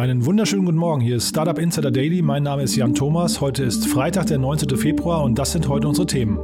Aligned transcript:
Einen 0.00 0.24
wunderschönen 0.24 0.64
guten 0.64 0.78
Morgen. 0.78 1.02
Hier 1.02 1.16
ist 1.16 1.28
Startup 1.28 1.58
Insider 1.58 1.90
Daily. 1.90 2.22
Mein 2.22 2.42
Name 2.42 2.62
ist 2.62 2.74
Jan 2.74 2.94
Thomas. 2.94 3.42
Heute 3.42 3.64
ist 3.64 3.86
Freitag, 3.86 4.28
der 4.28 4.38
19. 4.38 4.78
Februar 4.78 5.22
und 5.22 5.38
das 5.38 5.52
sind 5.52 5.68
heute 5.68 5.88
unsere 5.88 6.06
Themen. 6.06 6.38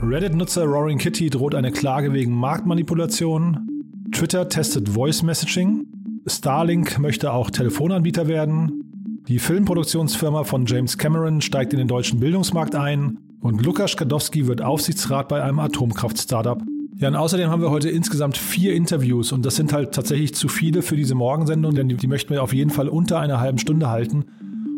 Reddit-Nutzer 0.00 0.64
Roaring 0.64 0.96
Kitty 0.96 1.28
droht 1.28 1.54
eine 1.54 1.70
Klage 1.70 2.14
wegen 2.14 2.32
Marktmanipulation. 2.32 3.84
Twitter 4.10 4.48
testet 4.48 4.88
Voice 4.88 5.22
Messaging. 5.22 5.84
Starlink 6.26 6.98
möchte 6.98 7.34
auch 7.34 7.50
Telefonanbieter 7.50 8.26
werden. 8.26 9.20
Die 9.28 9.38
Filmproduktionsfirma 9.38 10.44
von 10.44 10.64
James 10.64 10.96
Cameron 10.96 11.42
steigt 11.42 11.74
in 11.74 11.78
den 11.78 11.88
deutschen 11.88 12.20
Bildungsmarkt 12.20 12.74
ein. 12.74 13.18
Und 13.42 13.62
Lukas 13.62 13.90
Skadowski 13.90 14.46
wird 14.46 14.62
Aufsichtsrat 14.62 15.28
bei 15.28 15.42
einem 15.42 15.58
Atomkraft-Startup. 15.58 16.62
Ja, 17.00 17.08
und 17.08 17.16
außerdem 17.16 17.48
haben 17.48 17.62
wir 17.62 17.70
heute 17.70 17.88
insgesamt 17.88 18.36
vier 18.36 18.74
Interviews 18.74 19.32
und 19.32 19.46
das 19.46 19.56
sind 19.56 19.72
halt 19.72 19.92
tatsächlich 19.92 20.34
zu 20.34 20.48
viele 20.48 20.82
für 20.82 20.96
diese 20.96 21.14
Morgensendung, 21.14 21.74
denn 21.74 21.88
die, 21.88 21.96
die 21.96 22.06
möchten 22.06 22.34
wir 22.34 22.42
auf 22.42 22.52
jeden 22.52 22.68
Fall 22.68 22.88
unter 22.88 23.18
einer 23.18 23.40
halben 23.40 23.56
Stunde 23.56 23.88
halten. 23.88 24.26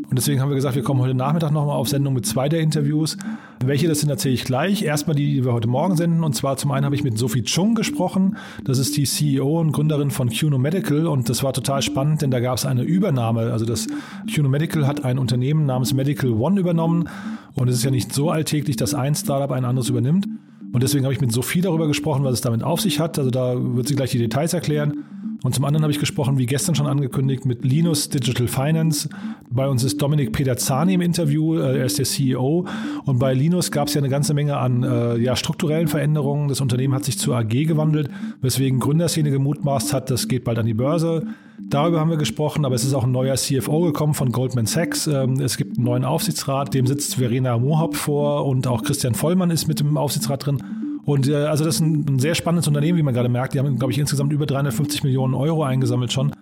Und 0.09 0.19
deswegen 0.19 0.41
haben 0.41 0.51
wir 0.51 0.55
gesagt, 0.55 0.77
wir 0.77 0.85
kommen 0.85 1.01
heute 1.01 1.15
Nachmittag 1.15 1.51
nochmal 1.51 1.75
auf 1.75 1.89
Sendung 1.89 2.15
mit 2.15 2.25
zwei 2.25 2.49
der 2.49 2.61
Interviews. 2.61 3.17
Welche 3.65 3.89
das 3.89 4.01
sind, 4.01 4.11
erzähle 4.11 4.35
ich 4.35 4.45
gleich. 4.45 4.83
Erstmal 4.83 5.17
die, 5.17 5.35
die 5.35 5.45
wir 5.45 5.53
heute 5.53 5.69
Morgen 5.69 5.97
senden. 5.97 6.23
Und 6.23 6.35
zwar 6.35 6.59
zum 6.59 6.71
einen 6.71 6.85
habe 6.85 6.95
ich 6.95 7.03
mit 7.03 7.17
Sophie 7.17 7.43
Chung 7.43 7.75
gesprochen. 7.75 8.37
Das 8.63 8.79
ist 8.79 8.97
die 8.97 9.05
CEO 9.05 9.59
und 9.59 9.73
Gründerin 9.73 10.11
von 10.11 10.29
QNO 10.29 10.59
Medical. 10.59 11.07
Und 11.07 11.31
das 11.31 11.43
war 11.43 11.55
total 11.55 11.81
spannend, 11.81 12.21
denn 12.21 12.31
da 12.31 12.41
gab 12.41 12.59
es 12.59 12.67
eine 12.67 12.83
Übernahme. 12.83 13.53
Also 13.53 13.65
das 13.65 13.87
QNO 14.33 14.51
Medical 14.51 14.87
hat 14.87 15.03
ein 15.03 15.19
Unternehmen 15.19 15.65
namens 15.65 15.95
Medical 15.95 16.31
One 16.33 16.61
übernommen. 16.61 17.09
Und 17.55 17.69
es 17.69 17.77
ist 17.77 17.85
ja 17.85 17.91
nicht 17.91 18.13
so 18.13 18.31
alltäglich, 18.31 18.77
dass 18.77 18.93
ein 18.93 19.15
Startup 19.15 19.51
ein 19.51 19.65
anderes 19.65 19.89
übernimmt. 19.89 20.29
Und 20.73 20.83
deswegen 20.83 21.05
habe 21.05 21.13
ich 21.13 21.21
mit 21.21 21.33
Sophie 21.33 21.61
darüber 21.61 21.87
gesprochen, 21.87 22.25
was 22.25 22.35
es 22.35 22.41
damit 22.41 22.63
auf 22.63 22.81
sich 22.81 22.99
hat. 22.99 23.19
Also 23.19 23.31
da 23.31 23.55
wird 23.57 23.89
sie 23.89 23.95
gleich 23.95 24.11
die 24.11 24.19
Details 24.19 24.55
erklären. 24.55 25.05
Und 25.43 25.55
zum 25.55 25.65
anderen 25.65 25.83
habe 25.83 25.93
ich 25.93 25.99
gesprochen, 25.99 26.39
wie 26.39 26.47
gestern 26.47 26.75
schon 26.75 26.87
angekündigt, 26.87 27.45
mit 27.47 27.65
Linus 27.65 28.09
Digital 28.09 28.47
Finance. 28.47 29.09
Bei 29.51 29.69
uns 29.69 29.83
ist 29.83 30.01
Dominik 30.01 30.33
Pederzani 30.33 30.95
im 30.95 31.01
Interview, 31.01 31.57
äh, 31.57 31.79
er 31.79 31.85
ist 31.85 31.99
der 31.99 32.05
CEO. 32.05 32.67
Und 33.05 33.19
bei 33.19 33.35
Linus 33.35 33.73
gab 33.73 33.89
es 33.89 33.95
ja 33.95 34.01
eine 34.01 34.09
ganze 34.09 34.35
Menge 34.35 34.57
an 34.57 34.85
äh, 34.85 35.17
ja, 35.19 35.35
strukturellen 35.35 35.89
Veränderungen. 35.89 36.49
Das 36.49 36.61
Unternehmen 36.61 36.95
hat 36.95 37.05
sich 37.05 37.19
zur 37.19 37.37
AG 37.37 37.49
gewandelt, 37.49 38.09
weswegen 38.41 38.79
Gründerszene 38.79 39.31
gemutmaßt 39.31 39.93
hat, 39.93 40.11
das 40.11 40.29
geht 40.29 40.45
bald 40.45 40.59
an 40.59 40.67
die 40.67 40.75
Börse. 40.75 41.27
Darüber 41.59 42.01
haben 42.01 42.11
wir 42.11 42.17
gesprochen, 42.17 42.65
aber 42.65 42.75
es 42.75 42.85
ist 42.85 42.95
auch 42.95 43.05
ein 43.05 43.13
neuer 43.13 43.35
CFO 43.35 43.81
gekommen 43.83 44.15
von 44.15 44.31
Goldman 44.31 44.67
Sachs. 44.67 45.09
Ähm, 45.09 45.41
es 45.41 45.57
gibt 45.57 45.77
einen 45.77 45.87
neuen 45.87 46.05
Aufsichtsrat, 46.05 46.73
dem 46.73 46.87
sitzt 46.87 47.17
Verena 47.17 47.59
Mohaupt 47.59 47.97
vor 47.97 48.47
und 48.47 48.69
auch 48.69 48.85
Christian 48.85 49.15
Vollmann 49.15 49.51
ist 49.51 49.67
mit 49.67 49.81
dem 49.81 49.97
Aufsichtsrat 49.97 50.47
drin. 50.47 50.63
Und 51.05 51.29
äh, 51.29 51.35
also 51.35 51.65
das 51.65 51.77
ist 51.77 51.81
ein, 51.81 52.07
ein, 52.09 52.19
sehr 52.19 52.35
spannendes 52.35 52.69
Unternehmen, 52.69 52.99
wie 52.99 53.03
man 53.03 53.15
gerade 53.15 53.29
merkt. 53.29 53.55
Die 53.55 53.59
haben, 53.59 53.79
glaube 53.79 53.93
ich, 53.93 53.99
insgesamt 53.99 54.33
über 54.33 54.47
350 54.47 55.03
Millionen 55.05 55.35
Euro 55.35 55.65
eingesammelt 55.65 56.13
schon. 56.13 56.33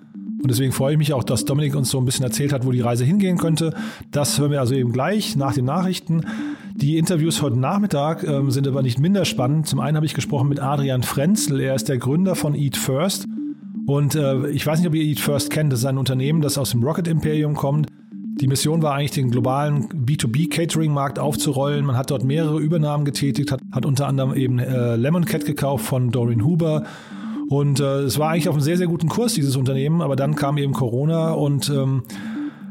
Und 0.43 0.51
deswegen 0.51 0.73
freue 0.73 0.93
ich 0.93 0.99
mich 0.99 1.13
auch, 1.13 1.23
dass 1.23 1.45
Dominik 1.45 1.77
uns 1.77 1.91
so 1.91 1.99
ein 1.99 2.07
bisschen 2.07 2.25
erzählt 2.25 2.53
hat, 2.53 2.65
wo 2.65 2.73
die 2.73 2.81
Reise 2.81 3.05
hingehen 3.05 3.37
könnte. 3.37 3.75
Das 4.11 4.39
hören 4.39 4.51
wir 4.51 4.61
also 4.61 4.75
eben 4.75 4.93
gleich 4.93 5.37
nach 5.37 5.53
den 5.53 5.67
Nachrichten. 5.67 6.23
Die 6.75 6.97
Interviews 6.97 7.43
heute 7.43 7.59
Nachmittag 7.59 8.25
ähm, 8.25 8.51
sind 8.51 8.67
aber 8.67 8.83
nicht 8.83 8.99
minder 8.99 9.27
spannend. 9.27 9.67
Zum 9.67 9.81
einen 9.81 9.97
habe 9.97 10.07
ich 10.07 10.15
gesprochen 10.15 10.49
mit 10.49 10.61
Adrian 10.61 11.03
Frenzel. 11.03 11.61
Er 11.61 11.75
ist 11.75 11.91
der 11.91 11.99
Gründer 11.99 12.37
von 12.37 12.55
Eat 12.55 12.79
First. 12.79 13.27
Und 13.87 14.15
äh, 14.15 14.49
ich 14.49 14.67
weiß 14.67 14.79
nicht, 14.79 14.89
ob 14.89 14.95
ihr 14.95 15.03
Eat 15.03 15.21
First 15.21 15.51
kennt. 15.51 15.73
Das 15.73 15.81
ist 15.81 15.87
ein 15.87 15.99
Unternehmen, 15.99 16.41
das 16.41 16.57
aus 16.57 16.71
dem 16.71 16.83
Rocket 16.83 17.07
Imperium 17.09 17.55
kommt. 17.55 17.89
Die 18.41 18.47
Mission 18.47 18.83
war 18.83 18.95
eigentlich, 18.95 19.11
den 19.11 19.31
globalen 19.31 19.89
B2B-Catering-Markt 19.89 21.19
aufzurollen. 21.19 21.85
Man 21.85 21.97
hat 21.97 22.11
dort 22.11 22.25
mehrere 22.25 22.59
Übernahmen 22.59 23.05
getätigt, 23.05 23.53
hat, 23.53 23.61
hat 23.71 23.85
unter 23.85 24.07
anderem 24.07 24.35
eben 24.35 24.59
äh, 24.59 24.97
Lemon 24.97 25.27
Cat 25.27 25.45
gekauft 25.45 25.85
von 25.85 26.11
Doreen 26.11 26.45
Huber. 26.45 26.85
Und 27.49 27.81
äh, 27.81 28.01
es 28.03 28.19
war 28.19 28.31
eigentlich 28.31 28.49
auf 28.49 28.55
einem 28.55 28.63
sehr, 28.63 28.79
sehr 28.79 28.87
guten 28.87 29.09
Kurs, 29.09 29.35
dieses 29.35 29.57
Unternehmen, 29.57 30.01
aber 30.01 30.17
dann 30.17 30.37
kam 30.37 30.57
eben 30.57 30.73
Corona 30.73 31.33
und 31.33 31.69
ähm, 31.69 32.05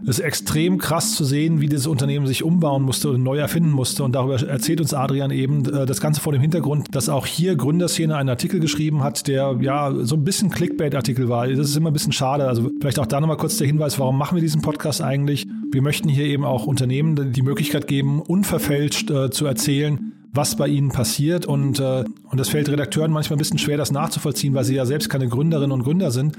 es 0.04 0.20
ist 0.20 0.26
extrem 0.26 0.78
krass 0.78 1.16
zu 1.16 1.26
sehen, 1.26 1.62
wie 1.62 1.68
dieses 1.68 1.86
Unternehmen 1.86 2.26
sich 2.26 2.44
umbauen 2.44 2.84
musste 2.84 3.10
und 3.10 3.22
neu 3.22 3.38
erfinden 3.38 3.72
musste. 3.72 4.04
Und 4.04 4.14
darüber 4.14 4.42
erzählt 4.42 4.80
uns 4.82 4.94
Adrian 4.94 5.32
eben 5.32 5.66
äh, 5.66 5.86
das 5.86 6.02
Ganze 6.02 6.22
vor 6.22 6.32
dem 6.32 6.42
Hintergrund, 6.42 6.96
dass 6.96 7.10
auch 7.10 7.26
hier 7.26 7.56
Gründerszene 7.56 8.16
einen 8.16 8.30
Artikel 8.30 8.60
geschrieben 8.60 9.04
hat, 9.04 9.28
der 9.28 9.58
ja 9.62 9.94
so 10.02 10.16
ein 10.16 10.24
bisschen 10.24 10.50
Clickbait-Artikel 10.50 11.30
war. 11.30 11.48
Das 11.48 11.70
ist 11.70 11.76
immer 11.76 11.90
ein 11.90 11.94
bisschen 11.94 12.14
schade. 12.14 12.48
Also 12.48 12.72
vielleicht 12.80 13.00
auch 13.00 13.06
da 13.06 13.20
nochmal 13.20 13.38
kurz 13.38 13.58
der 13.58 13.68
Hinweis, 13.68 14.00
warum 14.00 14.18
machen 14.18 14.36
wir 14.36 14.42
diesen 14.42 14.62
Podcast 14.62 15.02
eigentlich? 15.02 15.48
Wir 15.72 15.82
möchten 15.84 16.10
hier 16.10 16.26
eben 16.26 16.46
auch 16.46 16.66
Unternehmen 16.66 17.32
die 17.32 17.42
Möglichkeit 17.44 17.88
geben, 17.88 18.22
unverfälscht 18.22 19.12
äh, 19.12 19.30
zu 19.30 19.46
erzählen, 19.46 20.14
was 20.34 20.56
bei 20.56 20.68
ihnen 20.68 20.90
passiert. 20.90 21.46
Und, 21.46 21.80
äh, 21.80 22.06
und 22.24 22.40
das 22.40 22.50
fällt 22.50 22.70
Redakteuren 22.70 23.12
manchmal 23.12 23.38
ein 23.38 23.40
bisschen 23.40 23.60
schwer, 23.60 23.78
das 23.78 23.92
nachzuvollziehen, 23.92 24.54
weil 24.56 24.64
sie 24.64 24.76
ja 24.76 24.86
selbst 24.86 25.10
keine 25.10 25.28
Gründerinnen 25.28 25.72
und 25.72 25.84
Gründer 25.84 26.10
sind. 26.10 26.36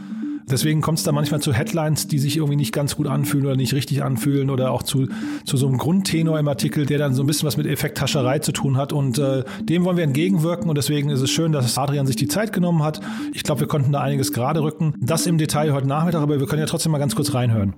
Deswegen 0.50 0.80
kommt 0.80 0.98
es 0.98 1.04
da 1.04 1.12
manchmal 1.12 1.41
zu 1.41 1.52
Headlines, 1.52 2.08
die 2.08 2.18
sich 2.18 2.38
irgendwie 2.38 2.56
nicht 2.56 2.72
ganz 2.72 2.96
gut 2.96 3.06
anfühlen 3.06 3.46
oder 3.46 3.56
nicht 3.56 3.72
richtig 3.72 4.02
anfühlen 4.02 4.50
oder 4.50 4.72
auch 4.72 4.82
zu, 4.82 5.06
zu 5.44 5.56
so 5.56 5.68
einem 5.68 5.78
Grundtenor 5.78 6.41
im 6.41 6.48
Artikel, 6.48 6.86
der 6.86 6.98
dann 6.98 7.14
so 7.14 7.22
ein 7.22 7.26
bisschen 7.26 7.47
was 7.47 7.56
mit 7.56 7.66
Effekthascherei 7.66 8.41
zu 8.41 8.50
tun 8.50 8.76
hat. 8.76 8.92
Und 8.92 9.18
äh, 9.18 9.44
dem 9.62 9.84
wollen 9.84 9.97
wir 9.97 10.04
entgegenwirken 10.04 10.68
und 10.68 10.76
deswegen 10.76 11.10
ist 11.10 11.20
es 11.20 11.30
schön, 11.30 11.52
dass 11.52 11.78
Adrian 11.78 12.06
sich 12.06 12.16
die 12.16 12.26
Zeit 12.26 12.52
genommen 12.52 12.82
hat. 12.82 13.00
Ich 13.32 13.44
glaube, 13.44 13.60
wir 13.60 13.68
konnten 13.68 13.92
da 13.92 14.00
einiges 14.00 14.32
gerade 14.32 14.60
rücken. 14.60 14.94
Das 15.00 15.26
im 15.26 15.38
Detail 15.38 15.72
heute 15.72 15.86
Nachmittag, 15.86 16.20
aber 16.20 16.41
wir 16.41 16.47
können 16.48 16.60
ja 16.60 16.66
trotzdem 16.66 16.91
mal 16.91 16.98
ganz 16.98 17.14
kurz 17.14 17.32
reinhören. 17.32 17.74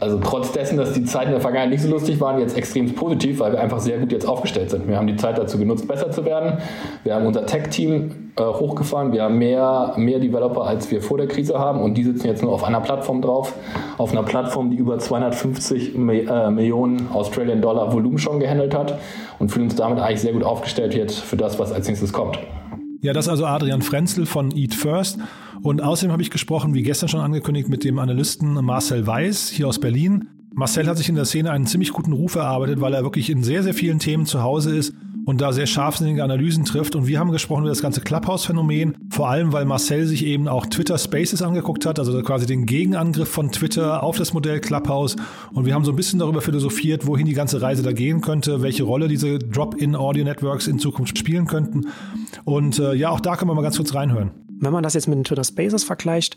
Also 0.00 0.18
trotz 0.22 0.52
dessen, 0.52 0.76
dass 0.76 0.92
die 0.92 1.04
Zeiten 1.04 1.30
der 1.30 1.40
Vergangenheit 1.40 1.70
nicht 1.70 1.82
so 1.82 1.88
lustig 1.88 2.20
waren, 2.20 2.40
jetzt 2.40 2.56
extrem 2.56 2.92
positiv, 2.94 3.40
weil 3.40 3.52
wir 3.52 3.60
einfach 3.60 3.80
sehr 3.80 3.98
gut 3.98 4.12
jetzt 4.12 4.26
aufgestellt 4.26 4.70
sind. 4.70 4.88
Wir 4.88 4.96
haben 4.96 5.06
die 5.06 5.16
Zeit 5.16 5.38
dazu 5.38 5.58
genutzt, 5.58 5.86
besser 5.86 6.10
zu 6.10 6.24
werden. 6.24 6.58
Wir 7.04 7.14
haben 7.14 7.26
unser 7.26 7.46
Tech-Team 7.46 8.32
äh, 8.36 8.42
hochgefahren. 8.42 9.12
Wir 9.12 9.24
haben 9.24 9.38
mehr, 9.38 9.94
mehr 9.96 10.18
Developer, 10.18 10.64
als 10.64 10.90
wir 10.90 11.02
vor 11.02 11.18
der 11.18 11.28
Krise 11.28 11.58
haben. 11.58 11.80
Und 11.80 11.94
die 11.94 12.04
sitzen 12.04 12.26
jetzt 12.26 12.42
nur 12.42 12.52
auf 12.52 12.64
einer 12.64 12.80
Plattform 12.80 13.22
drauf. 13.22 13.54
Auf 13.98 14.12
einer 14.12 14.22
Plattform, 14.22 14.70
die 14.70 14.76
über 14.76 14.98
250 14.98 15.94
Mi 15.94 16.20
äh, 16.20 16.50
Millionen 16.50 17.08
Australian 17.12 17.60
Dollar 17.60 17.92
Volumen 17.92 18.18
schon 18.18 18.40
gehandelt 18.40 18.74
hat. 18.74 18.98
Und 19.38 19.50
fühlen 19.50 19.66
uns 19.66 19.76
damit 19.76 19.98
eigentlich 19.98 20.20
sehr 20.20 20.32
gut 20.32 20.44
aufgestellt 20.44 20.94
jetzt 20.94 21.20
für 21.20 21.36
das, 21.36 21.58
was 21.58 21.72
als 21.72 21.88
nächstes 21.88 22.12
kommt. 22.12 22.38
Ja, 23.02 23.12
das 23.12 23.26
ist 23.26 23.30
also 23.30 23.46
Adrian 23.46 23.82
Frenzel 23.82 24.26
von 24.26 24.56
Eat 24.56 24.74
First. 24.74 25.18
Und 25.60 25.82
außerdem 25.82 26.12
habe 26.12 26.22
ich 26.22 26.30
gesprochen, 26.30 26.74
wie 26.74 26.82
gestern 26.82 27.08
schon 27.08 27.20
angekündigt, 27.20 27.68
mit 27.68 27.84
dem 27.84 27.98
Analysten 27.98 28.54
Marcel 28.64 29.06
Weiß 29.06 29.50
hier 29.50 29.68
aus 29.68 29.78
Berlin. 29.78 30.28
Marcel 30.54 30.86
hat 30.86 30.98
sich 30.98 31.08
in 31.08 31.14
der 31.14 31.24
Szene 31.24 31.50
einen 31.50 31.66
ziemlich 31.66 31.92
guten 31.92 32.12
Ruf 32.12 32.34
erarbeitet, 32.34 32.80
weil 32.80 32.94
er 32.94 33.02
wirklich 33.02 33.30
in 33.30 33.42
sehr, 33.42 33.62
sehr 33.62 33.74
vielen 33.74 33.98
Themen 33.98 34.26
zu 34.26 34.42
Hause 34.42 34.76
ist 34.76 34.92
und 35.24 35.40
da 35.40 35.52
sehr 35.52 35.66
scharfsinnige 35.66 36.22
Analysen 36.22 36.64
trifft. 36.64 36.94
Und 36.94 37.06
wir 37.06 37.18
haben 37.18 37.30
gesprochen 37.30 37.62
über 37.62 37.70
das 37.70 37.82
ganze 37.82 38.00
Clubhouse-Phänomen, 38.00 38.96
vor 39.10 39.28
allem 39.28 39.52
weil 39.52 39.64
Marcel 39.64 40.06
sich 40.06 40.24
eben 40.26 40.48
auch 40.48 40.66
Twitter 40.66 40.98
Spaces 40.98 41.42
angeguckt 41.42 41.86
hat, 41.86 41.98
also 41.98 42.20
quasi 42.22 42.46
den 42.46 42.66
Gegenangriff 42.66 43.28
von 43.28 43.50
Twitter 43.50 44.02
auf 44.02 44.16
das 44.16 44.32
Modell 44.32 44.60
Clubhouse. 44.60 45.16
Und 45.52 45.64
wir 45.64 45.74
haben 45.74 45.84
so 45.84 45.92
ein 45.92 45.96
bisschen 45.96 46.18
darüber 46.18 46.40
philosophiert, 46.40 47.06
wohin 47.06 47.26
die 47.26 47.34
ganze 47.34 47.62
Reise 47.62 47.82
da 47.82 47.92
gehen 47.92 48.20
könnte, 48.20 48.62
welche 48.62 48.82
Rolle 48.82 49.08
diese 49.08 49.38
Drop-in-Audio-Networks 49.38 50.66
in 50.66 50.78
Zukunft 50.78 51.18
spielen 51.18 51.46
könnten. 51.46 51.86
Und 52.44 52.78
äh, 52.78 52.94
ja, 52.94 53.10
auch 53.10 53.20
da 53.20 53.36
können 53.36 53.50
wir 53.50 53.54
mal 53.54 53.62
ganz 53.62 53.76
kurz 53.76 53.94
reinhören. 53.94 54.32
Wenn 54.62 54.72
man 54.72 54.84
das 54.84 54.94
jetzt 54.94 55.08
mit 55.08 55.16
den 55.16 55.24
Twitter 55.24 55.44
Spaces 55.44 55.82
vergleicht, 55.82 56.36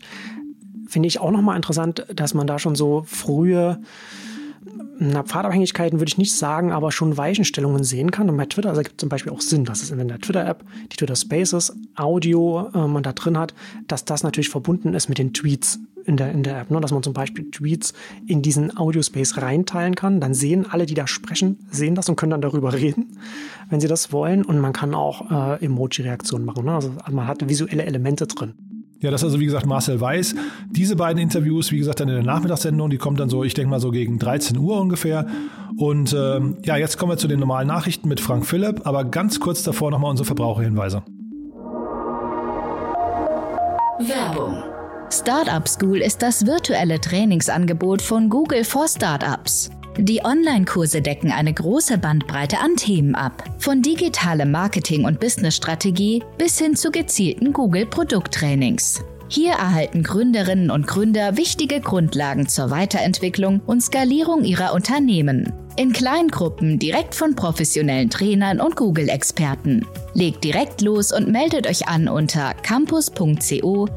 finde 0.88 1.08
ich 1.08 1.20
auch 1.20 1.32
nochmal 1.32 1.56
interessant, 1.56 2.06
dass 2.14 2.34
man 2.34 2.48
da 2.48 2.58
schon 2.58 2.76
so 2.76 3.04
frühe 3.06 3.80
na, 4.98 5.24
Pfadabhängigkeiten 5.24 6.00
würde 6.00 6.10
ich 6.10 6.18
nicht 6.18 6.36
sagen, 6.36 6.72
aber 6.72 6.92
schon 6.92 7.18
Weichenstellungen 7.18 7.84
sehen 7.84 8.12
kann. 8.12 8.30
Und 8.30 8.38
bei 8.38 8.46
Twitter 8.46 8.70
also 8.70 8.82
gibt 8.82 8.96
es 8.96 8.98
zum 8.98 9.10
Beispiel 9.10 9.32
auch 9.32 9.42
Sinn, 9.42 9.66
dass 9.66 9.82
es 9.82 9.92
in 9.92 10.08
der 10.08 10.20
Twitter-App, 10.20 10.64
die 10.92 10.98
Twitter 10.98 11.16
Spaces, 11.16 11.76
Audio 11.96 12.70
äh, 12.74 12.88
man 12.88 13.04
da 13.04 13.14
drin 13.14 13.38
hat, 13.38 13.54
dass 13.88 14.06
das 14.06 14.24
natürlich 14.24 14.50
verbunden 14.50 14.94
ist 14.94 15.10
mit 15.10 15.18
den 15.18 15.34
Tweets 15.34 15.80
in 16.06 16.18
der, 16.18 16.32
in 16.32 16.44
der 16.44 16.60
App. 16.60 16.72
Ne? 16.72 16.80
Dass 16.80 16.92
man 16.92 17.04
zum 17.04 17.14
Beispiel 17.14 17.50
Tweets 17.52 17.94
in 18.28 18.42
diesen 18.42 18.78
Audio-Space 18.78 19.38
reinteilen 19.38 19.96
kann. 19.96 20.22
Dann 20.22 20.34
sehen 20.34 20.66
alle, 20.70 20.86
die 20.86 20.94
da 20.94 21.08
sprechen, 21.08 21.68
sehen 21.72 21.96
das 21.96 22.08
und 22.10 22.16
können 22.16 22.32
dann 22.32 22.42
darüber 22.42 22.74
reden, 22.74 23.18
wenn 23.70 23.80
sie 23.80 23.88
das 23.88 24.12
wollen. 24.12 24.44
Und 24.46 24.60
man 24.60 24.74
kann 24.74 24.94
auch 24.94 25.30
äh, 25.30 25.66
Emoji-Reaktionen 25.66 26.46
machen. 26.46 26.66
Ne? 26.66 26.74
Also 26.74 26.92
man 27.12 27.28
hat 27.28 27.48
visuelle 27.48 27.84
Elemente 27.84 28.28
drin. 28.28 28.54
Ja, 29.06 29.12
das 29.12 29.22
ist 29.22 29.26
also 29.26 29.40
wie 29.40 29.46
gesagt 29.46 29.68
Marcel 29.68 30.02
Weiß. 30.02 30.34
Diese 30.72 30.96
beiden 30.96 31.22
Interviews, 31.22 31.72
wie 31.72 31.78
gesagt, 31.78 32.00
dann 32.00 32.10
in 32.10 32.16
der 32.16 32.24
Nachmittagssendung, 32.24 32.90
die 32.90 32.98
kommt 32.98 33.20
dann 33.20 33.30
so, 33.30 33.44
ich 33.44 33.54
denke 33.54 33.70
mal 33.70 33.80
so 33.80 33.92
gegen 33.92 34.18
13 34.18 34.58
Uhr 34.58 34.82
ungefähr. 34.82 35.28
Und 35.78 36.12
ähm, 36.14 36.58
ja, 36.64 36.76
jetzt 36.76 36.98
kommen 36.98 37.12
wir 37.12 37.18
zu 37.18 37.28
den 37.28 37.40
normalen 37.40 37.68
Nachrichten 37.68 38.10
mit 38.10 38.20
Frank 38.20 38.48
Philipp, 38.48 38.88
aber 38.88 39.06
ganz 39.06 39.40
kurz 39.40 39.62
davor 39.62 39.92
nochmal 39.92 40.10
unsere 40.10 40.26
Verbraucherhinweise. 40.26 41.04
Werbung. 44.00 44.64
Startup 45.12 45.68
School 45.68 45.98
ist 45.98 46.24
das 46.24 46.48
virtuelle 46.48 47.00
Trainingsangebot 47.00 48.02
von 48.02 48.28
Google 48.28 48.64
for 48.64 48.88
Startups. 48.88 49.70
Die 49.98 50.26
Online-Kurse 50.26 51.02
decken 51.02 51.32
eine 51.32 51.54
große 51.54 51.98
Bandbreite 51.98 52.60
an 52.60 52.76
Themen 52.76 53.16
ab, 53.16 53.44
von 53.60 53.82
digitalem 53.82 54.52
Marketing 54.52 55.06
und 55.06 55.22
Businessstrategie 55.22 56.22
bis 56.38 56.60
hin 56.60 56.76
zu 56.76 56.92
gezielten 56.92 57.54
Google-Produkttrainings. 57.54 59.02
Hier 59.30 59.54
erhalten 59.54 60.04
Gründerinnen 60.04 60.70
und 60.70 60.86
Gründer 60.86 61.38
wichtige 61.38 61.80
Grundlagen 61.80 62.48
zur 62.48 62.72
Weiterentwicklung 62.72 63.62
und 63.66 63.82
Skalierung 63.82 64.44
ihrer 64.44 64.74
Unternehmen. 64.74 65.54
In 65.78 65.94
Kleingruppen 65.94 66.78
direkt 66.78 67.16
von 67.16 67.36
professionellen 67.36 68.10
Trainern 68.10 68.60
und 68.60 68.76
Google-Experten. 68.76 69.86
Legt 70.14 70.44
direkt 70.44 70.82
los 70.82 71.14
und 71.14 71.30
meldet 71.30 71.68
euch 71.68 71.88
an 71.88 72.08
unter 72.08 72.54
campus.co 72.54 73.88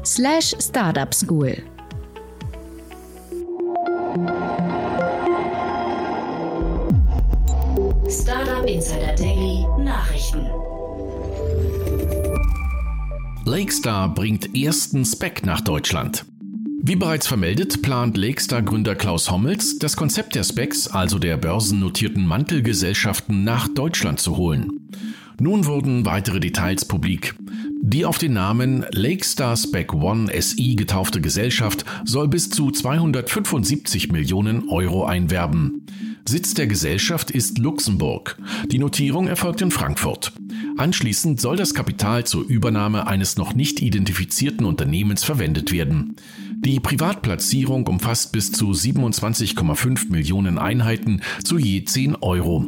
Startup 8.09 8.67
Insider 8.67 9.13
Daily 9.13 9.67
Nachrichten. 9.83 10.43
Lakestar 13.45 14.11
bringt 14.15 14.55
ersten 14.57 15.05
Spec 15.05 15.45
nach 15.45 15.61
Deutschland. 15.61 16.25
Wie 16.81 16.95
bereits 16.95 17.27
vermeldet, 17.27 17.83
plant 17.83 18.17
Lakestar-Gründer 18.17 18.95
Klaus 18.95 19.29
Hommels, 19.29 19.77
das 19.77 19.95
Konzept 19.95 20.33
der 20.33 20.43
Specs, 20.43 20.87
also 20.87 21.19
der 21.19 21.37
börsennotierten 21.37 22.25
Mantelgesellschaften, 22.25 23.43
nach 23.43 23.67
Deutschland 23.67 24.19
zu 24.19 24.37
holen. 24.37 24.89
Nun 25.39 25.67
wurden 25.67 26.03
weitere 26.05 26.39
Details 26.39 26.85
publik. 26.85 27.35
Die 27.81 28.05
auf 28.05 28.17
den 28.17 28.33
Namen 28.33 28.85
Lakestar 28.91 29.55
Spec 29.55 29.93
One 29.93 30.31
SI 30.41 30.75
getaufte 30.75 31.21
Gesellschaft 31.21 31.85
soll 32.05 32.27
bis 32.27 32.49
zu 32.49 32.71
275 32.71 34.11
Millionen 34.11 34.67
Euro 34.67 35.05
einwerben. 35.05 35.85
Sitz 36.29 36.53
der 36.53 36.67
Gesellschaft 36.67 37.31
ist 37.31 37.57
Luxemburg. 37.57 38.37
Die 38.67 38.77
Notierung 38.77 39.27
erfolgt 39.27 39.61
in 39.61 39.71
Frankfurt. 39.71 40.31
Anschließend 40.77 41.41
soll 41.41 41.57
das 41.57 41.73
Kapital 41.73 42.23
zur 42.23 42.45
Übernahme 42.45 43.07
eines 43.07 43.37
noch 43.37 43.55
nicht 43.55 43.81
identifizierten 43.81 44.67
Unternehmens 44.67 45.23
verwendet 45.23 45.71
werden. 45.71 46.17
Die 46.59 46.79
Privatplatzierung 46.79 47.87
umfasst 47.87 48.31
bis 48.31 48.51
zu 48.51 48.69
27,5 48.69 50.11
Millionen 50.11 50.59
Einheiten 50.59 51.21
zu 51.43 51.57
je 51.57 51.83
10 51.83 52.17
Euro. 52.17 52.67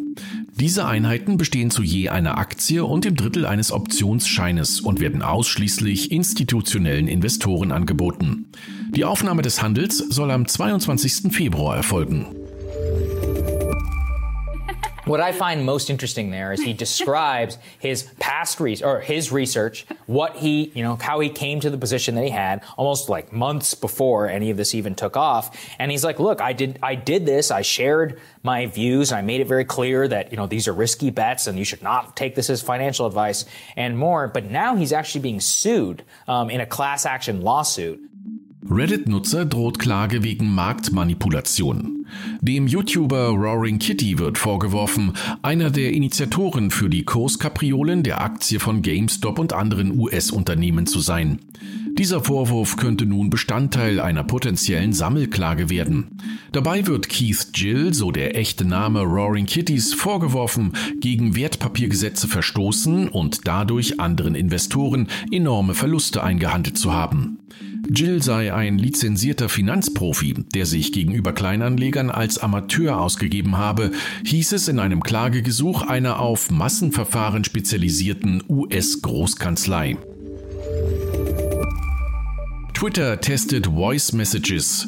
Diese 0.60 0.88
Einheiten 0.88 1.38
bestehen 1.38 1.70
zu 1.70 1.84
je 1.84 2.10
einer 2.10 2.40
Aktie 2.40 2.84
und 2.84 3.06
dem 3.06 3.16
Drittel 3.16 3.46
eines 3.46 3.72
Optionsscheines 3.72 4.82
und 4.82 5.00
werden 5.00 5.22
ausschließlich 5.22 6.12
institutionellen 6.12 7.08
Investoren 7.08 7.72
angeboten. 7.72 8.48
Die 8.90 9.06
Aufnahme 9.06 9.44
des 9.44 9.62
Handels 9.62 10.00
soll 10.00 10.32
am 10.32 10.48
22. 10.48 11.32
Februar 11.32 11.76
erfolgen. 11.76 12.26
What 15.12 15.20
I 15.20 15.34
find 15.34 15.66
most 15.66 15.90
interesting 15.90 16.32
there 16.32 16.54
is 16.54 16.62
he 16.62 16.72
describes 16.72 17.58
his 17.80 18.04
past 18.22 18.62
research 18.62 18.86
or 18.88 19.02
his 19.02 19.30
research, 19.30 19.86
what 20.06 20.38
he, 20.38 20.72
you 20.74 20.84
know, 20.84 20.96
how 20.96 21.20
he 21.20 21.28
came 21.28 21.60
to 21.60 21.70
the 21.70 21.78
position 21.78 22.16
that 22.16 22.24
he 22.24 22.30
had 22.30 22.64
almost 22.78 23.10
like 23.10 23.34
months 23.34 23.74
before 23.74 24.30
any 24.30 24.52
of 24.52 24.56
this 24.56 24.74
even 24.74 24.96
took 24.96 25.18
off. 25.18 25.54
And 25.80 25.92
he's 25.92 26.06
like, 26.06 26.22
look, 26.22 26.40
I 26.40 26.54
did, 26.54 26.80
I 26.82 26.96
did 26.96 27.26
this. 27.26 27.52
I 27.52 27.62
shared 27.62 28.22
my 28.42 28.68
views. 28.68 29.12
and 29.12 29.18
I 29.18 29.22
made 29.22 29.42
it 29.42 29.48
very 29.48 29.66
clear 29.66 30.08
that, 30.08 30.32
you 30.32 30.38
know, 30.38 30.48
these 30.48 30.66
are 30.70 30.74
risky 30.74 31.10
bets 31.10 31.46
and 31.46 31.60
you 31.60 31.66
should 31.66 31.84
not 31.84 32.16
take 32.16 32.36
this 32.36 32.50
as 32.50 32.62
financial 32.62 33.06
advice 33.06 33.44
and 33.76 33.98
more. 33.98 34.30
But 34.30 34.46
now 34.46 34.78
he's 34.78 34.94
actually 34.94 35.24
being 35.24 35.42
sued 35.42 36.06
um, 36.30 36.50
in 36.50 36.62
a 36.62 36.66
class 36.66 37.06
action 37.06 37.42
lawsuit. 37.42 38.00
Reddit-Nutzer 38.64 39.44
droht 39.44 39.78
Klage 39.78 40.22
wegen 40.24 40.48
Marktmanipulation. 40.48 42.01
Dem 42.42 42.68
YouTuber 42.68 43.30
Roaring 43.30 43.80
Kitty 43.80 44.20
wird 44.20 44.38
vorgeworfen, 44.38 45.14
einer 45.42 45.70
der 45.70 45.94
Initiatoren 45.94 46.72
für 46.72 46.90
die 46.90 47.04
Kurskapriolen 47.04 48.04
der 48.04 48.22
Aktie 48.22 48.60
von 48.60 48.82
GameStop 48.82 49.40
und 49.40 49.54
anderen 49.54 49.98
US-Unternehmen 49.98 50.88
zu 50.88 51.00
sein. 51.00 51.40
Dieser 51.98 52.24
Vorwurf 52.24 52.78
könnte 52.78 53.06
nun 53.06 53.30
Bestandteil 53.30 54.00
einer 54.00 54.24
potenziellen 54.24 54.94
Sammelklage 54.94 55.70
werden. 55.70 56.18
Dabei 56.52 56.88
wird 56.88 57.10
Keith 57.10 57.54
Gill, 57.54 57.94
so 57.94 58.12
der 58.12 58.38
echte 58.38 58.66
Name 58.66 59.02
Roaring 59.02 59.46
Kitties, 59.46 59.94
vorgeworfen, 59.94 60.74
gegen 61.00 61.36
Wertpapiergesetze 61.36 62.28
verstoßen 62.28 63.08
und 63.10 63.42
dadurch 63.46 64.00
anderen 64.00 64.36
Investoren 64.36 65.08
enorme 65.32 65.74
Verluste 65.74 66.24
eingehandelt 66.24 66.78
zu 66.78 66.94
haben. 66.94 67.40
Jill 67.94 68.24
sei 68.24 68.54
ein 68.54 68.78
lizenzierter 68.78 69.50
Finanzprofi, 69.50 70.46
der 70.56 70.66
sich 70.66 70.94
gegenüber 70.94 71.34
Kleinanlegern 71.34 72.10
als 72.10 72.38
Amateur 72.38 73.02
ausgegeben 73.02 73.58
habe, 73.58 73.92
hieß 74.26 74.54
es 74.54 74.70
in 74.70 74.80
einem 74.80 75.04
Klagegesuch 75.04 75.82
einer 75.82 76.20
auf 76.20 76.52
Massenverfahren 76.52 77.44
spezialisierten 77.44 78.44
US-Großkanzlei. 78.48 79.98
Twitter 82.74 83.20
testet 83.20 83.68
Voice 83.68 84.14
Messages. 84.14 84.88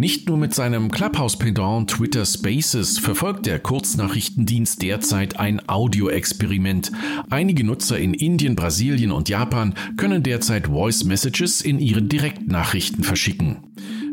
Nicht 0.00 0.28
nur 0.28 0.36
mit 0.36 0.54
seinem 0.54 0.92
Clubhouse-Pendant 0.92 1.90
Twitter 1.90 2.24
Spaces 2.24 3.00
verfolgt 3.00 3.46
der 3.46 3.58
Kurznachrichtendienst 3.58 4.80
derzeit 4.80 5.40
ein 5.40 5.60
Audio-Experiment. 5.68 6.92
Einige 7.30 7.64
Nutzer 7.64 7.98
in 7.98 8.14
Indien, 8.14 8.54
Brasilien 8.54 9.10
und 9.10 9.28
Japan 9.28 9.74
können 9.96 10.22
derzeit 10.22 10.68
Voice 10.68 11.02
Messages 11.02 11.62
in 11.62 11.80
ihren 11.80 12.08
Direktnachrichten 12.08 13.02
verschicken. 13.02 13.56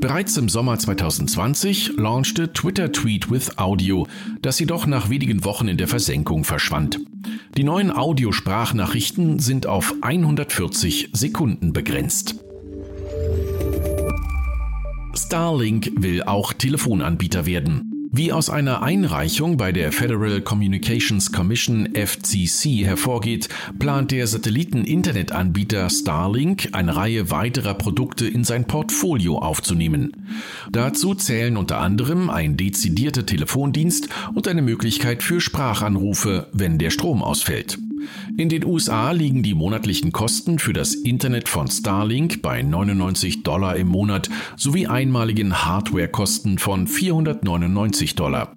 Bereits 0.01 0.35
im 0.37 0.49
Sommer 0.49 0.79
2020 0.79 1.97
launchte 1.97 2.51
Twitter 2.51 2.91
Tweet 2.91 3.29
with 3.29 3.59
Audio, 3.59 4.07
das 4.41 4.57
jedoch 4.57 4.87
nach 4.87 5.11
wenigen 5.11 5.45
Wochen 5.45 5.67
in 5.67 5.77
der 5.77 5.87
Versenkung 5.87 6.45
verschwand. 6.45 6.99
Die 7.57 7.63
neuen 7.63 7.91
Audiosprachnachrichten 7.91 9.37
sind 9.37 9.67
auf 9.67 9.93
140 10.01 11.11
Sekunden 11.13 11.73
begrenzt. 11.73 12.43
Starlink 15.17 15.91
will 15.95 16.23
auch 16.23 16.51
Telefonanbieter 16.51 17.45
werden. 17.45 18.09
Wie 18.11 18.31
aus 18.31 18.49
einer 18.49 18.81
Einreichung 18.81 19.57
bei 19.57 19.71
der 19.71 19.91
Federal 19.91 20.41
Communications 20.41 21.31
Commission 21.31 21.89
FCC 21.93 22.85
hervorgeht, 22.85 23.49
plant 23.77 24.11
der 24.11 24.27
Satelliten-Internetanbieter 24.27 25.89
Starlink 25.89 26.69
eine 26.71 26.95
Reihe 26.95 27.29
weiterer 27.31 27.73
Produkte 27.73 28.27
in 28.27 28.43
sein 28.43 28.65
Portfolio 28.65 29.39
aufzunehmen. 29.39 30.13
Dazu 30.71 31.13
zählen 31.15 31.57
unter 31.57 31.79
anderem 31.79 32.29
ein 32.29 32.55
dezidierter 32.55 33.25
Telefondienst 33.25 34.09
und 34.33 34.47
eine 34.47 34.61
Möglichkeit 34.61 35.23
für 35.23 35.41
Sprachanrufe, 35.41 36.47
wenn 36.53 36.77
der 36.77 36.91
Strom 36.91 37.21
ausfällt. 37.21 37.77
In 38.37 38.49
den 38.49 38.65
USA 38.65 39.11
liegen 39.11 39.43
die 39.43 39.53
monatlichen 39.53 40.11
Kosten 40.11 40.59
für 40.59 40.73
das 40.73 40.95
Internet 40.95 41.49
von 41.49 41.67
Starlink 41.67 42.41
bei 42.41 42.61
99 42.61 43.43
Dollar 43.43 43.75
im 43.75 43.87
Monat 43.87 44.29
sowie 44.57 44.87
einmaligen 44.87 45.65
Hardwarekosten 45.65 46.57
von 46.57 46.87
499 46.87 48.15
Dollar. 48.15 48.55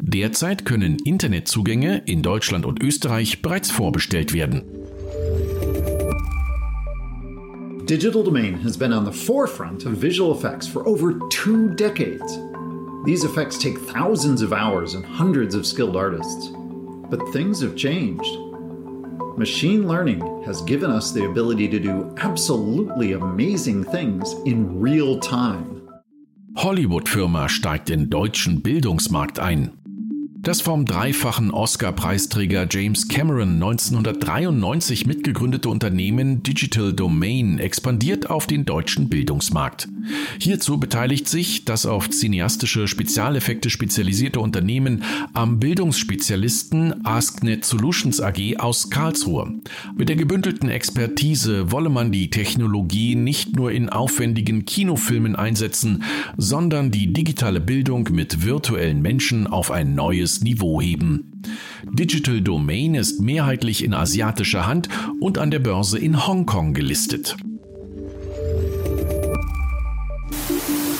Derzeit 0.00 0.64
können 0.64 0.96
Internetzugänge 0.98 2.02
in 2.06 2.22
Deutschland 2.22 2.66
und 2.66 2.82
Österreich 2.82 3.42
bereits 3.42 3.70
vorbestellt 3.70 4.32
werden. 4.32 4.62
Digital 7.86 8.22
Domain 8.22 8.54
has 8.62 8.76
been 8.76 8.92
on 8.92 9.04
the 9.04 9.12
forefront 9.12 9.84
of 9.84 10.00
visual 10.00 10.32
effects 10.32 10.66
for 10.66 10.86
over 10.86 11.18
two 11.28 11.74
decades. 11.74 12.38
These 13.04 13.24
effects 13.24 13.58
take 13.58 13.78
thousands 13.78 14.42
of 14.42 14.52
hours 14.52 14.94
and 14.94 15.04
hundreds 15.04 15.54
of 15.54 15.66
skilled 15.66 15.96
artists. 15.96 16.50
But 17.10 17.32
things 17.32 17.60
have 17.62 17.74
changed. 17.74 18.49
Machine 19.40 19.88
learning 19.88 20.20
has 20.44 20.60
given 20.60 20.90
us 20.90 21.12
the 21.12 21.24
ability 21.24 21.66
to 21.66 21.80
do 21.80 22.14
absolutely 22.18 23.12
amazing 23.12 23.82
things 23.84 24.34
in 24.44 24.78
real 24.78 25.18
time. 25.18 25.88
Hollywood-Firma 26.56 27.48
steigt 27.48 27.88
in 27.88 28.10
deutschen 28.10 28.60
Bildungsmarkt 28.60 29.38
ein. 29.38 29.79
Das 30.42 30.62
vom 30.62 30.86
dreifachen 30.86 31.50
Oscar-Preisträger 31.50 32.66
James 32.70 33.08
Cameron 33.08 33.62
1993 33.62 35.04
mitgegründete 35.04 35.68
Unternehmen 35.68 36.42
Digital 36.42 36.94
Domain 36.94 37.58
expandiert 37.58 38.30
auf 38.30 38.46
den 38.46 38.64
deutschen 38.64 39.10
Bildungsmarkt. 39.10 39.88
Hierzu 40.38 40.80
beteiligt 40.80 41.28
sich 41.28 41.66
das 41.66 41.84
auf 41.84 42.08
cineastische 42.08 42.88
Spezialeffekte 42.88 43.68
spezialisierte 43.68 44.40
Unternehmen 44.40 45.04
am 45.34 45.60
Bildungsspezialisten 45.60 47.04
AskNet 47.04 47.66
Solutions 47.66 48.22
AG 48.22 48.56
aus 48.58 48.88
Karlsruhe. 48.88 49.52
Mit 49.94 50.08
der 50.08 50.16
gebündelten 50.16 50.70
Expertise 50.70 51.70
wolle 51.70 51.90
man 51.90 52.12
die 52.12 52.30
Technologie 52.30 53.14
nicht 53.14 53.56
nur 53.56 53.72
in 53.72 53.90
aufwendigen 53.90 54.64
Kinofilmen 54.64 55.36
einsetzen, 55.36 56.02
sondern 56.38 56.90
die 56.90 57.12
digitale 57.12 57.60
Bildung 57.60 58.08
mit 58.10 58.42
virtuellen 58.42 59.02
Menschen 59.02 59.46
auf 59.46 59.70
ein 59.70 59.94
neues 59.94 60.29
neues 60.30 60.42
Niveau 60.42 60.80
heben. 60.80 61.42
Digital 61.84 62.40
Domain 62.40 62.94
ist 62.94 63.20
mehrheitlich 63.20 63.82
in 63.82 63.94
asiatischer 63.94 64.66
Hand 64.66 64.88
und 65.20 65.38
an 65.38 65.50
der 65.50 65.58
Börse 65.58 65.98
in 65.98 66.26
Hongkong 66.26 66.74
gelistet. 66.74 67.36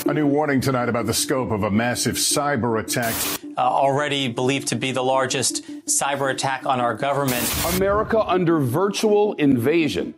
A 0.06 0.12
new 0.12 0.26
warning 0.26 0.60
tonight 0.60 0.88
about 0.88 1.06
the 1.06 1.14
scope 1.14 1.52
of 1.52 1.62
a 1.62 1.70
massive 1.70 2.16
cyber 2.16 2.80
attack. 2.80 3.14
Uh, 3.56 3.60
already 3.60 4.28
believed 4.28 4.66
to 4.66 4.74
be 4.74 4.90
the 4.90 5.02
largest 5.02 5.62
cyber 5.86 6.30
attack 6.32 6.66
on 6.66 6.80
our 6.80 6.94
government. 6.94 7.44
America 7.76 8.20
under 8.26 8.58
virtual 8.58 9.34
invasion. 9.34 10.14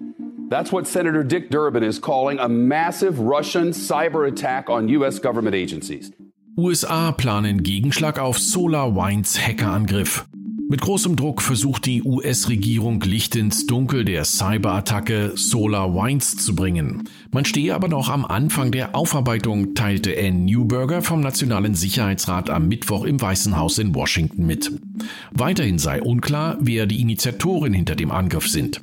That's 0.48 0.72
what 0.72 0.86
Senator 0.86 1.22
Dick 1.24 1.50
Durbin 1.50 1.82
is 1.82 1.98
calling 1.98 2.38
a 2.38 2.48
massive 2.48 3.18
Russian 3.18 3.72
cyber 3.72 4.26
attack 4.26 4.70
on 4.70 4.88
U.S. 4.88 5.18
government 5.18 5.54
agencies. 5.54 6.12
USA 6.54 7.12
planen 7.12 7.62
Gegenschlag 7.62 8.18
auf 8.18 8.38
SolarWinds 8.38 9.40
Hackerangriff. 9.40 10.26
Mit 10.68 10.82
großem 10.82 11.16
Druck 11.16 11.40
versucht 11.40 11.86
die 11.86 12.02
US-Regierung 12.02 13.00
Licht 13.00 13.36
ins 13.36 13.66
Dunkel 13.66 14.04
der 14.04 14.24
Cyberattacke 14.24 15.32
SolarWinds 15.34 16.36
zu 16.36 16.54
bringen. 16.54 17.08
Man 17.30 17.46
stehe 17.46 17.74
aber 17.74 17.88
noch 17.88 18.10
am 18.10 18.26
Anfang 18.26 18.70
der 18.70 18.94
Aufarbeitung, 18.94 19.74
teilte 19.74 20.14
Ann 20.18 20.44
Newberger 20.44 21.00
vom 21.00 21.22
Nationalen 21.22 21.74
Sicherheitsrat 21.74 22.50
am 22.50 22.68
Mittwoch 22.68 23.04
im 23.04 23.18
Weißen 23.18 23.56
Haus 23.56 23.78
in 23.78 23.94
Washington 23.94 24.44
mit. 24.44 24.70
Weiterhin 25.30 25.78
sei 25.78 26.02
unklar, 26.02 26.58
wer 26.60 26.84
die 26.84 27.00
Initiatoren 27.00 27.72
hinter 27.72 27.96
dem 27.96 28.10
Angriff 28.10 28.46
sind. 28.46 28.82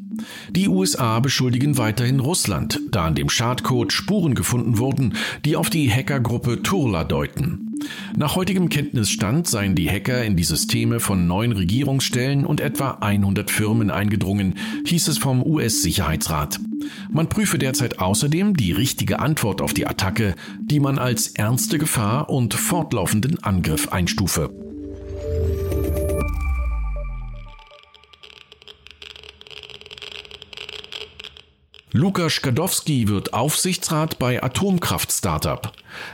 Die 0.52 0.68
USA 0.68 1.20
beschuldigen 1.20 1.78
weiterhin 1.78 2.20
Russland, 2.20 2.80
da 2.92 3.06
an 3.06 3.16
dem 3.16 3.30
Schadcode 3.30 3.94
Spuren 3.94 4.36
gefunden 4.36 4.78
wurden, 4.78 5.16
die 5.46 5.56
auf 5.56 5.70
die 5.70 5.92
Hackergruppe 5.92 6.62
Turla 6.62 7.04
deuten. 7.04 7.70
Nach 8.18 8.36
heutigem 8.36 8.70
Kenntnisstand 8.70 9.48
seien 9.48 9.76
die 9.76 9.90
Hacker 9.90 10.24
in 10.24 10.36
die 10.36 10.44
Systeme 10.44 11.00
von 11.00 11.28
neun 11.28 11.52
Regierungsstellen 11.52 12.46
und 12.46 12.60
etwa 12.60 12.98
100 13.02 13.50
Firmen 13.50 13.92
eingedrungen, 13.92 14.56
hieß 14.86 15.08
es 15.08 15.18
vom 15.18 15.42
US-Sicherheitsrat. 15.44 16.60
Man 17.12 17.30
prüfe 17.30 17.58
derzeit 17.58 18.00
außerdem 18.00 18.56
die 18.56 18.72
richtige 18.72 19.20
Antwort 19.20 19.62
auf 19.62 19.74
die 19.74 19.88
Attacke, 19.88 20.36
die 20.60 20.80
man 20.80 20.98
als 20.98 21.30
ernste 21.30 21.78
Gefahr 21.78 22.30
und 22.30 22.54
fortlaufenden 22.54 23.44
Angriff 23.44 23.90
einstufe. 23.90 24.69
Lukas 31.92 32.34
Skadowski 32.34 33.08
wird 33.08 33.34
Aufsichtsrat 33.34 34.20
bei 34.20 34.44
Atomkraft-Startup. 34.44 35.72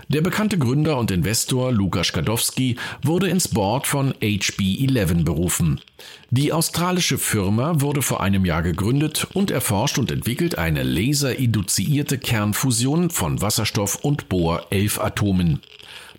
Der 0.07 0.21
bekannte 0.21 0.57
Gründer 0.57 0.97
und 0.97 1.11
Investor 1.11 1.73
Lukas 1.73 2.07
Skadowski 2.07 2.77
wurde 3.03 3.27
ins 3.27 3.49
Board 3.49 3.85
von 3.85 4.13
HB11 4.13 5.25
berufen. 5.25 5.81
Die 6.29 6.53
australische 6.53 7.17
Firma 7.17 7.81
wurde 7.81 8.01
vor 8.01 8.21
einem 8.23 8.45
Jahr 8.45 8.63
gegründet 8.63 9.27
und 9.33 9.51
erforscht 9.51 9.97
und 9.97 10.11
entwickelt 10.11 10.57
eine 10.57 10.81
laserinduzierte 10.81 12.19
Kernfusion 12.19 13.09
von 13.09 13.41
Wasserstoff 13.41 13.95
und 13.95 14.29
Bohr-11-Atomen. 14.29 15.59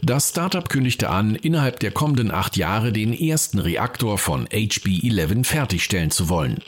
Das 0.02 0.28
Startup 0.28 0.68
kündigte 0.68 1.08
an, 1.08 1.34
innerhalb 1.34 1.80
der 1.80 1.92
kommenden 1.92 2.30
acht 2.30 2.58
Jahre 2.58 2.92
den 2.92 3.18
ersten 3.18 3.58
Reaktor 3.58 4.18
von 4.18 4.46
HB11 4.48 5.44
fertigstellen 5.46 6.10
zu 6.10 6.28
wollen. 6.28 6.58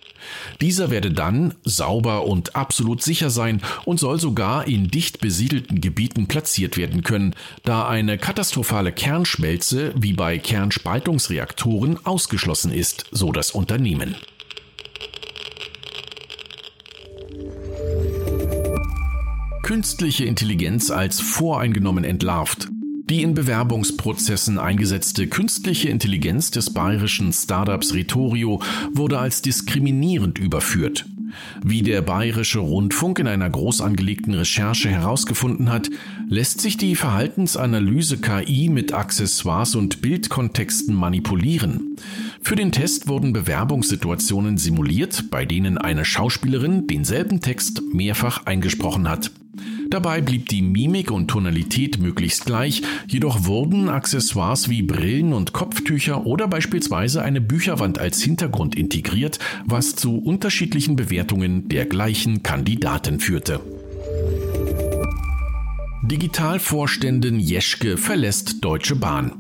Dieser 0.61 0.91
werde 0.91 1.11
dann 1.11 1.55
sauber 1.65 2.27
und 2.27 2.57
absolut 2.57 3.03
sicher 3.03 3.31
sein 3.31 3.63
und 3.85 4.01
soll 4.01 4.19
sogar 4.21 4.67
in 4.67 4.89
dicht 4.89 5.21
besiedelten 5.21 5.81
Gebieten 5.81 6.27
platziert 6.27 6.77
werden 6.77 7.03
können, 7.03 7.35
da 7.65 7.89
eine 7.89 8.19
katastrophale 8.19 8.93
Kernschmelze 8.93 9.93
wie 9.97 10.13
bei 10.13 10.39
Kernspaltungsreaktoren 10.39 12.05
ausgeschlossen 12.05 12.73
ist, 12.73 13.07
so 13.11 13.33
das 13.33 13.51
Unternehmen. 13.51 14.17
Künstliche 19.63 20.25
Intelligenz 20.25 20.91
als 20.91 21.21
voreingenommen 21.21 22.03
entlarvt. 22.03 22.69
Die 23.11 23.23
in 23.23 23.33
Bewerbungsprozessen 23.33 24.59
eingesetzte 24.59 25.29
künstliche 25.29 25.89
Intelligenz 25.89 26.51
des 26.51 26.75
bayerischen 26.75 27.33
Startups 27.33 27.95
Retorio 27.95 28.61
wurde 28.93 29.19
als 29.19 29.41
diskriminierend 29.41 30.39
überführt. 30.39 31.07
Wie 31.65 31.83
der 31.83 32.03
Bayerische 32.03 32.59
Rundfunk 32.59 33.19
in 33.19 33.27
einer 33.27 33.49
groß 33.49 33.81
angelegten 33.81 34.35
Recherche 34.35 34.91
herausgefunden 34.91 35.71
hat, 35.71 35.89
lässt 36.29 36.61
sich 36.61 36.77
die 36.77 36.97
Verhaltensanalyse 36.97 38.19
KI 38.19 38.69
mit 38.69 38.93
Accessoires 38.93 39.75
und 39.75 40.03
Bildkontexten 40.03 40.95
manipulieren. 40.95 41.97
Für 42.43 42.57
den 42.57 42.73
Test 42.73 43.09
wurden 43.09 43.33
Bewerbungssituationen 43.33 44.59
simuliert, 44.59 45.31
bei 45.31 45.47
denen 45.47 45.79
eine 45.79 46.05
Schauspielerin 46.05 46.87
denselben 46.87 47.41
Text 47.41 47.83
mehrfach 47.93 48.45
eingesprochen 48.45 49.09
hat. 49.09 49.31
Dabei 49.91 50.21
blieb 50.21 50.49
die 50.49 50.61
Mimik 50.61 51.11
und 51.11 51.29
Tonalität 51.29 51.99
möglichst 51.99 52.45
gleich, 52.45 52.83
jedoch 53.07 53.47
wurden 53.47 53.89
Accessoires 53.89 54.69
wie 54.69 54.83
Brillen 54.83 55.33
und 55.33 55.55
Kopftücher 55.55 56.27
oder 56.27 56.47
beispielsweise 56.47 57.23
eine 57.23 57.41
Bücherwand 57.41 57.99
als 57.99 58.23
Hintergrund 58.23 58.75
integriert, 58.75 59.39
was 59.65 59.97
zu 59.97 60.19
unterschiedlichen 60.19 60.97
Bewertungen 60.97 61.69
der 61.69 61.87
gleichen 61.87 62.43
Kandidaten 62.43 63.19
führte. 63.19 63.61
Digitalvorständin 66.03 67.41
Jeschke 67.41 67.97
verlässt 67.97 68.65
Deutsche 68.65 68.97
Bahn. 68.97 69.33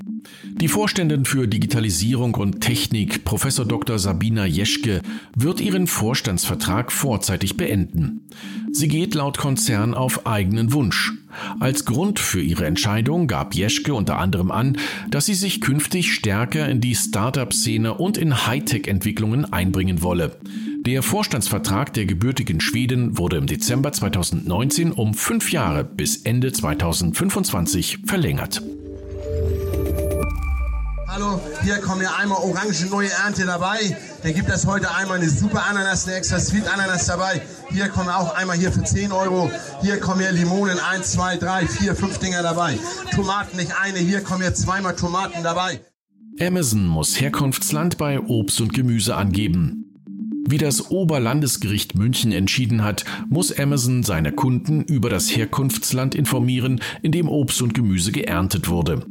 Die 0.60 0.68
Vorständin 0.68 1.24
für 1.24 1.46
Digitalisierung 1.46 2.34
und 2.34 2.60
Technik, 2.60 3.24
Professor 3.24 3.64
Dr. 3.64 3.98
Sabina 3.98 4.44
Jeschke, 4.44 5.02
wird 5.36 5.60
ihren 5.60 5.86
Vorstandsvertrag 5.86 6.90
vorzeitig 6.90 7.56
beenden. 7.56 8.26
Sie 8.72 8.88
geht 8.88 9.14
laut 9.14 9.38
Konzern 9.38 9.94
auf 9.94 10.26
eigenen 10.26 10.72
Wunsch. 10.72 11.12
Als 11.60 11.84
Grund 11.84 12.18
für 12.18 12.40
ihre 12.40 12.66
Entscheidung 12.66 13.26
gab 13.26 13.54
Jeschke 13.54 13.94
unter 13.94 14.18
anderem 14.18 14.50
an, 14.50 14.76
dass 15.10 15.26
sie 15.26 15.34
sich 15.34 15.60
künftig 15.60 16.12
stärker 16.12 16.68
in 16.68 16.80
die 16.80 16.94
Startup-Szene 16.94 17.94
und 17.94 18.16
in 18.18 18.46
Hightech-Entwicklungen 18.46 19.52
einbringen 19.52 20.02
wolle. 20.02 20.36
Der 20.80 21.02
Vorstandsvertrag 21.02 21.92
der 21.92 22.06
gebürtigen 22.06 22.60
Schweden 22.60 23.18
wurde 23.18 23.36
im 23.36 23.46
Dezember 23.46 23.92
2019 23.92 24.92
um 24.92 25.14
fünf 25.14 25.52
Jahre 25.52 25.84
bis 25.84 26.18
Ende 26.18 26.52
2025 26.52 28.00
verlängert. 28.06 28.62
Hallo, 31.06 31.40
hier 31.62 31.78
kommen 31.78 32.02
ja 32.02 32.14
einmal 32.16 32.38
orange 32.38 32.86
neue 32.90 33.10
Ernte 33.10 33.44
dabei. 33.44 33.96
Dann 34.22 34.34
gibt 34.34 34.48
es 34.50 34.66
heute 34.66 34.94
einmal 34.94 35.18
eine 35.18 35.28
super 35.28 35.64
Ananas, 35.66 36.06
eine 36.06 36.16
extra 36.16 36.38
Sweet 36.38 36.68
Ananas 36.68 37.06
dabei. 37.06 37.42
Hier 37.70 37.88
kommen 37.88 38.08
auch 38.08 38.34
einmal 38.34 38.56
hier 38.56 38.72
für 38.72 38.82
10 38.82 39.12
Euro. 39.12 39.50
Hier 39.82 40.00
kommen 40.00 40.20
ja 40.22 40.30
Limonen, 40.30 40.78
1, 40.78 41.12
2, 41.12 41.36
3, 41.36 41.66
4, 41.66 41.94
5 41.94 42.18
Dinger 42.18 42.42
dabei. 42.42 42.78
Tomaten 43.14 43.56
nicht 43.56 43.72
eine, 43.80 43.98
hier 43.98 44.22
kommen 44.22 44.42
ja 44.42 44.54
zweimal 44.54 44.96
Tomaten 44.96 45.42
dabei. 45.42 45.80
Amazon 46.40 46.86
muss 46.86 47.20
Herkunftsland 47.20 47.98
bei 47.98 48.20
Obst 48.20 48.60
und 48.60 48.72
Gemüse 48.72 49.16
angeben. 49.16 49.77
Wie 50.50 50.56
das 50.56 50.90
Oberlandesgericht 50.90 51.94
München 51.94 52.32
entschieden 52.32 52.82
hat, 52.82 53.04
muss 53.28 53.52
Amazon 53.58 54.02
seine 54.02 54.32
Kunden 54.32 54.80
über 54.82 55.10
das 55.10 55.28
Herkunftsland 55.36 56.14
informieren, 56.14 56.80
in 57.02 57.12
dem 57.12 57.28
Obst 57.28 57.60
und 57.60 57.74
Gemüse 57.74 58.12
geerntet 58.12 58.70
wurde. 58.70 59.04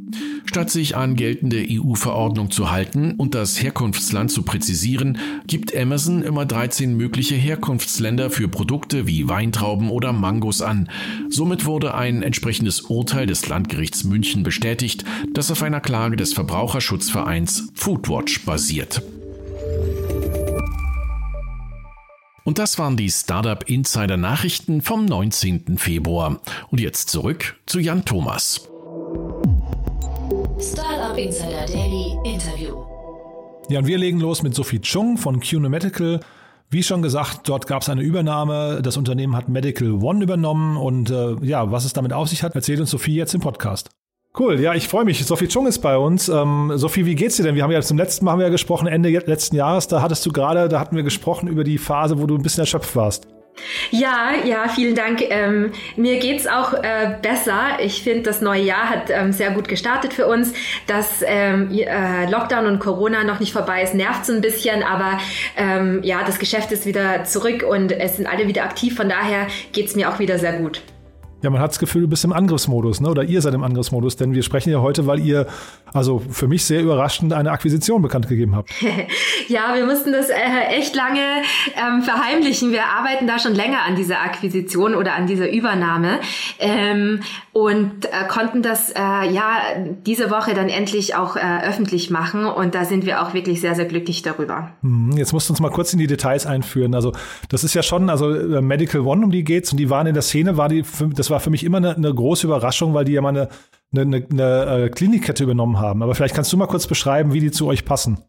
Statt 0.46 0.72
sich 0.72 0.96
an 0.96 1.16
geltende 1.16 1.64
EU-Verordnung 1.70 2.50
zu 2.50 2.72
halten 2.72 3.12
und 3.18 3.36
das 3.36 3.62
Herkunftsland 3.62 4.32
zu 4.32 4.42
präzisieren, 4.42 5.20
gibt 5.46 5.78
Amazon 5.78 6.24
immer 6.24 6.48
13 6.48 6.98
mögliche 6.98 7.36
Herkunftsländer 7.36 8.32
für 8.32 8.48
Produkte 8.48 9.06
wie 9.06 9.30
Weintrauben 9.30 9.92
oder 9.92 10.14
Mangos 10.14 10.64
an. 10.64 10.90
Somit 11.30 11.66
wurde 11.66 11.94
ein 11.94 12.24
entsprechendes 12.24 12.82
Urteil 12.82 13.28
des 13.28 13.48
Landgerichts 13.48 14.06
München 14.06 14.42
bestätigt, 14.42 15.06
das 15.34 15.52
auf 15.52 15.62
einer 15.62 15.82
Klage 15.82 16.16
des 16.16 16.34
Verbraucherschutzvereins 16.34 17.70
Foodwatch 17.76 18.44
basiert. 18.44 19.04
Und 22.48 22.60
das 22.60 22.80
waren 22.80 22.96
die 22.96 23.10
Startup 23.10 23.62
Insider 23.70 24.16
Nachrichten 24.16 24.82
vom 24.82 25.04
19. 25.04 25.78
Februar. 25.78 26.40
Und 26.72 26.80
jetzt 26.80 27.10
zurück 27.10 27.58
zu 27.66 27.78
Jan 27.78 28.06
Thomas. 28.06 28.70
Startup 30.58 31.18
Insider 31.18 31.66
Daily 31.68 32.16
Interview. 32.24 32.78
Ja, 33.68 33.80
und 33.80 33.88
wir 33.88 33.98
legen 33.98 34.22
los 34.22 34.44
mit 34.44 34.56
Sophie 34.56 34.80
Chung 34.80 35.18
von 35.18 35.42
QNO 35.42 35.68
Medical. 35.68 36.22
Wie 36.70 36.84
schon 36.84 37.02
gesagt, 37.02 37.50
dort 37.50 37.68
gab 37.68 37.82
es 37.82 37.90
eine 37.90 38.02
Übernahme. 38.02 38.80
Das 38.82 38.96
Unternehmen 38.96 39.36
hat 39.36 39.50
Medical 39.50 40.02
One 40.02 40.24
übernommen. 40.24 40.78
Und 40.78 41.10
äh, 41.10 41.36
ja, 41.42 41.70
was 41.70 41.84
es 41.84 41.92
damit 41.92 42.14
auf 42.14 42.30
sich 42.30 42.44
hat, 42.44 42.56
erzählt 42.56 42.80
uns 42.80 42.92
Sophie 42.92 43.16
jetzt 43.16 43.34
im 43.34 43.42
Podcast. 43.42 43.90
Cool, 44.38 44.60
ja, 44.60 44.76
ich 44.76 44.88
freue 44.88 45.04
mich. 45.04 45.26
Sophie 45.26 45.48
Chung 45.48 45.66
ist 45.66 45.80
bei 45.80 45.98
uns. 45.98 46.30
Ähm, 46.30 46.72
Sophie, 46.76 47.06
wie 47.06 47.16
geht's 47.16 47.38
dir 47.38 47.44
denn? 47.44 47.56
Wir 47.56 47.64
haben 47.64 47.72
ja 47.72 47.82
zum 47.82 47.98
letzten 47.98 48.26
Mal 48.26 48.34
haben 48.34 48.40
wir 48.40 48.46
ja 48.46 48.52
gesprochen, 48.52 48.88
Ende 48.88 49.10
letzten 49.10 49.56
Jahres. 49.56 49.88
Da 49.88 50.02
hattest 50.02 50.26
du 50.26 50.32
gerade, 50.32 50.70
da 50.70 50.80
hatten 50.80 50.96
wir 50.96 51.04
gesprochen 51.04 51.48
über 51.48 51.64
die 51.64 51.78
Phase, 51.78 52.20
wo 52.20 52.28
du 52.28 52.36
ein 52.36 52.44
bisschen 52.44 52.62
erschöpft 52.62 52.96
warst. 52.96 53.28
Ja, 53.92 54.34
ja, 54.46 54.68
vielen 54.68 54.96
Dank. 54.96 55.22
Ähm, 55.30 55.72
mir 55.96 56.20
geht's 56.20 56.48
auch 56.48 56.74
äh, 56.74 57.16
besser. 57.22 57.80
Ich 57.82 58.04
finde, 58.04 58.24
das 58.24 58.42
neue 58.42 58.62
Jahr 58.62 58.90
hat 58.90 59.10
ähm, 59.10 59.32
sehr 59.32 59.52
gut 59.52 59.68
gestartet 59.68 60.14
für 60.14 60.28
uns. 60.28 60.54
Dass 60.86 61.24
ähm, 61.26 61.72
äh, 61.72 62.30
Lockdown 62.30 62.66
und 62.68 62.80
Corona 62.80 63.24
noch 63.24 63.40
nicht 63.40 63.54
vorbei 63.54 63.82
ist, 63.82 63.94
nervt 63.94 64.26
so 64.26 64.34
ein 64.34 64.42
bisschen, 64.42 64.84
aber 64.84 65.18
ähm, 65.56 66.02
ja, 66.04 66.24
das 66.24 66.40
Geschäft 66.40 66.72
ist 66.72 66.86
wieder 66.86 67.24
zurück 67.24 67.64
und 67.68 67.92
es 67.92 68.18
sind 68.18 68.28
alle 68.28 68.48
wieder 68.48 68.64
aktiv. 68.64 68.96
Von 68.96 69.10
daher 69.10 69.48
geht's 69.72 69.96
mir 69.96 70.10
auch 70.10 70.20
wieder 70.20 70.38
sehr 70.38 70.54
gut. 70.54 70.82
Ja, 71.48 71.52
man 71.52 71.62
hat 71.62 71.72
das 71.72 71.80
Gefühl, 71.80 72.02
du 72.02 72.10
bist 72.10 72.26
im 72.26 72.34
Angriffsmodus, 72.34 73.00
ne? 73.00 73.10
oder 73.10 73.24
ihr 73.24 73.42
seid 73.42 73.54
im 73.54 73.64
Angriffsmodus, 73.64 74.18
denn 74.18 74.34
wir 74.34 74.44
sprechen 74.44 74.70
ja 74.70 74.82
heute, 74.82 75.08
weil 75.08 75.20
ihr, 75.20 75.48
also 75.94 76.22
für 76.30 76.50
mich 76.50 76.66
sehr 76.66 76.82
überraschend, 76.82 77.32
eine 77.32 77.52
Akquisition 77.52 78.02
bekannt 78.02 78.28
gegeben 78.28 78.54
habt. 78.54 78.70
ja, 79.48 79.74
wir 79.74 79.86
mussten 79.86 80.12
das 80.12 80.28
äh, 80.30 80.36
echt 80.72 80.94
lange 80.94 81.22
ähm, 81.78 82.02
verheimlichen. 82.02 82.74
Wir 82.74 82.84
arbeiten 82.84 83.28
da 83.28 83.40
schon 83.40 83.56
länger 83.56 83.84
an 83.84 83.96
dieser 83.96 84.20
Akquisition 84.20 84.94
oder 84.94 85.14
an 85.14 85.26
dieser 85.26 85.50
Übernahme. 85.50 86.20
Ähm, 86.60 87.22
und 87.58 88.06
äh, 88.06 88.28
konnten 88.28 88.62
das 88.62 88.92
äh, 88.92 89.00
ja 89.00 89.58
diese 90.06 90.30
Woche 90.30 90.54
dann 90.54 90.70
endlich 90.70 91.16
auch 91.16 91.36
äh, 91.38 91.68
öffentlich 91.68 92.12
machen 92.12 92.46
und 92.46 92.76
da 92.76 92.86
sind 92.86 93.04
wir 93.08 93.24
auch 93.24 93.34
wirklich 93.34 93.62
sehr, 93.62 93.74
sehr 93.74 93.86
glücklich 93.86 94.22
darüber. 94.22 94.70
Mhm, 94.84 95.18
jetzt 95.18 95.34
musst 95.34 95.50
du 95.50 95.54
uns 95.54 95.60
mal 95.60 95.72
kurz 95.72 95.92
in 95.92 95.98
die 95.98 96.06
Details 96.06 96.46
einführen. 96.46 96.94
Also 96.94 97.14
das 97.50 97.64
ist 97.64 97.74
ja 97.74 97.82
schon, 97.82 98.12
also 98.12 98.32
äh, 98.32 98.62
Medical 98.62 99.02
One, 99.02 99.26
um 99.26 99.32
die 99.32 99.44
geht's 99.44 99.72
und 99.72 99.80
die 99.80 99.90
waren 99.90 100.06
in 100.06 100.14
der 100.14 100.22
Szene, 100.22 100.56
war 100.56 100.70
die, 100.70 100.84
das 101.16 101.32
war 101.32 101.40
für 101.40 101.50
mich 101.50 101.64
immer 101.64 101.78
eine, 101.78 101.96
eine 101.96 102.14
große 102.14 102.46
Überraschung, 102.46 102.94
weil 102.94 103.06
die 103.06 103.14
ja 103.14 103.22
mal 103.22 103.30
eine, 103.30 103.50
eine, 103.92 104.28
eine 104.30 104.84
äh, 104.84 104.90
Klinikkette 104.90 105.44
übernommen 105.44 105.80
haben. 105.80 106.04
Aber 106.04 106.14
vielleicht 106.14 106.36
kannst 106.36 106.54
du 106.54 106.58
mal 106.58 106.68
kurz 106.68 106.86
beschreiben, 106.86 107.34
wie 107.34 107.40
die 107.40 107.50
zu 107.50 107.66
euch 107.66 107.86
passen. 107.86 108.20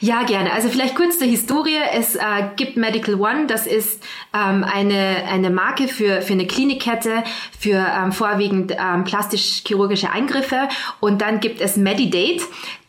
Ja, 0.00 0.22
gerne. 0.22 0.52
Also 0.52 0.68
vielleicht 0.68 0.94
kurz 0.94 1.18
zur 1.18 1.26
Historie. 1.26 1.78
Es 1.92 2.14
äh, 2.14 2.20
gibt 2.56 2.76
Medical 2.76 3.14
One, 3.16 3.46
das 3.46 3.66
ist 3.66 4.02
ähm, 4.32 4.64
eine, 4.64 5.24
eine 5.30 5.50
Marke 5.50 5.88
für, 5.88 6.22
für 6.22 6.32
eine 6.32 6.46
Klinikkette, 6.46 7.24
für 7.58 7.84
ähm, 7.84 8.12
vorwiegend 8.12 8.72
ähm, 8.72 9.04
plastisch-chirurgische 9.04 10.10
Eingriffe. 10.10 10.68
Und 11.00 11.22
dann 11.22 11.40
gibt 11.40 11.60
es 11.60 11.76
Medidate. 11.76 12.44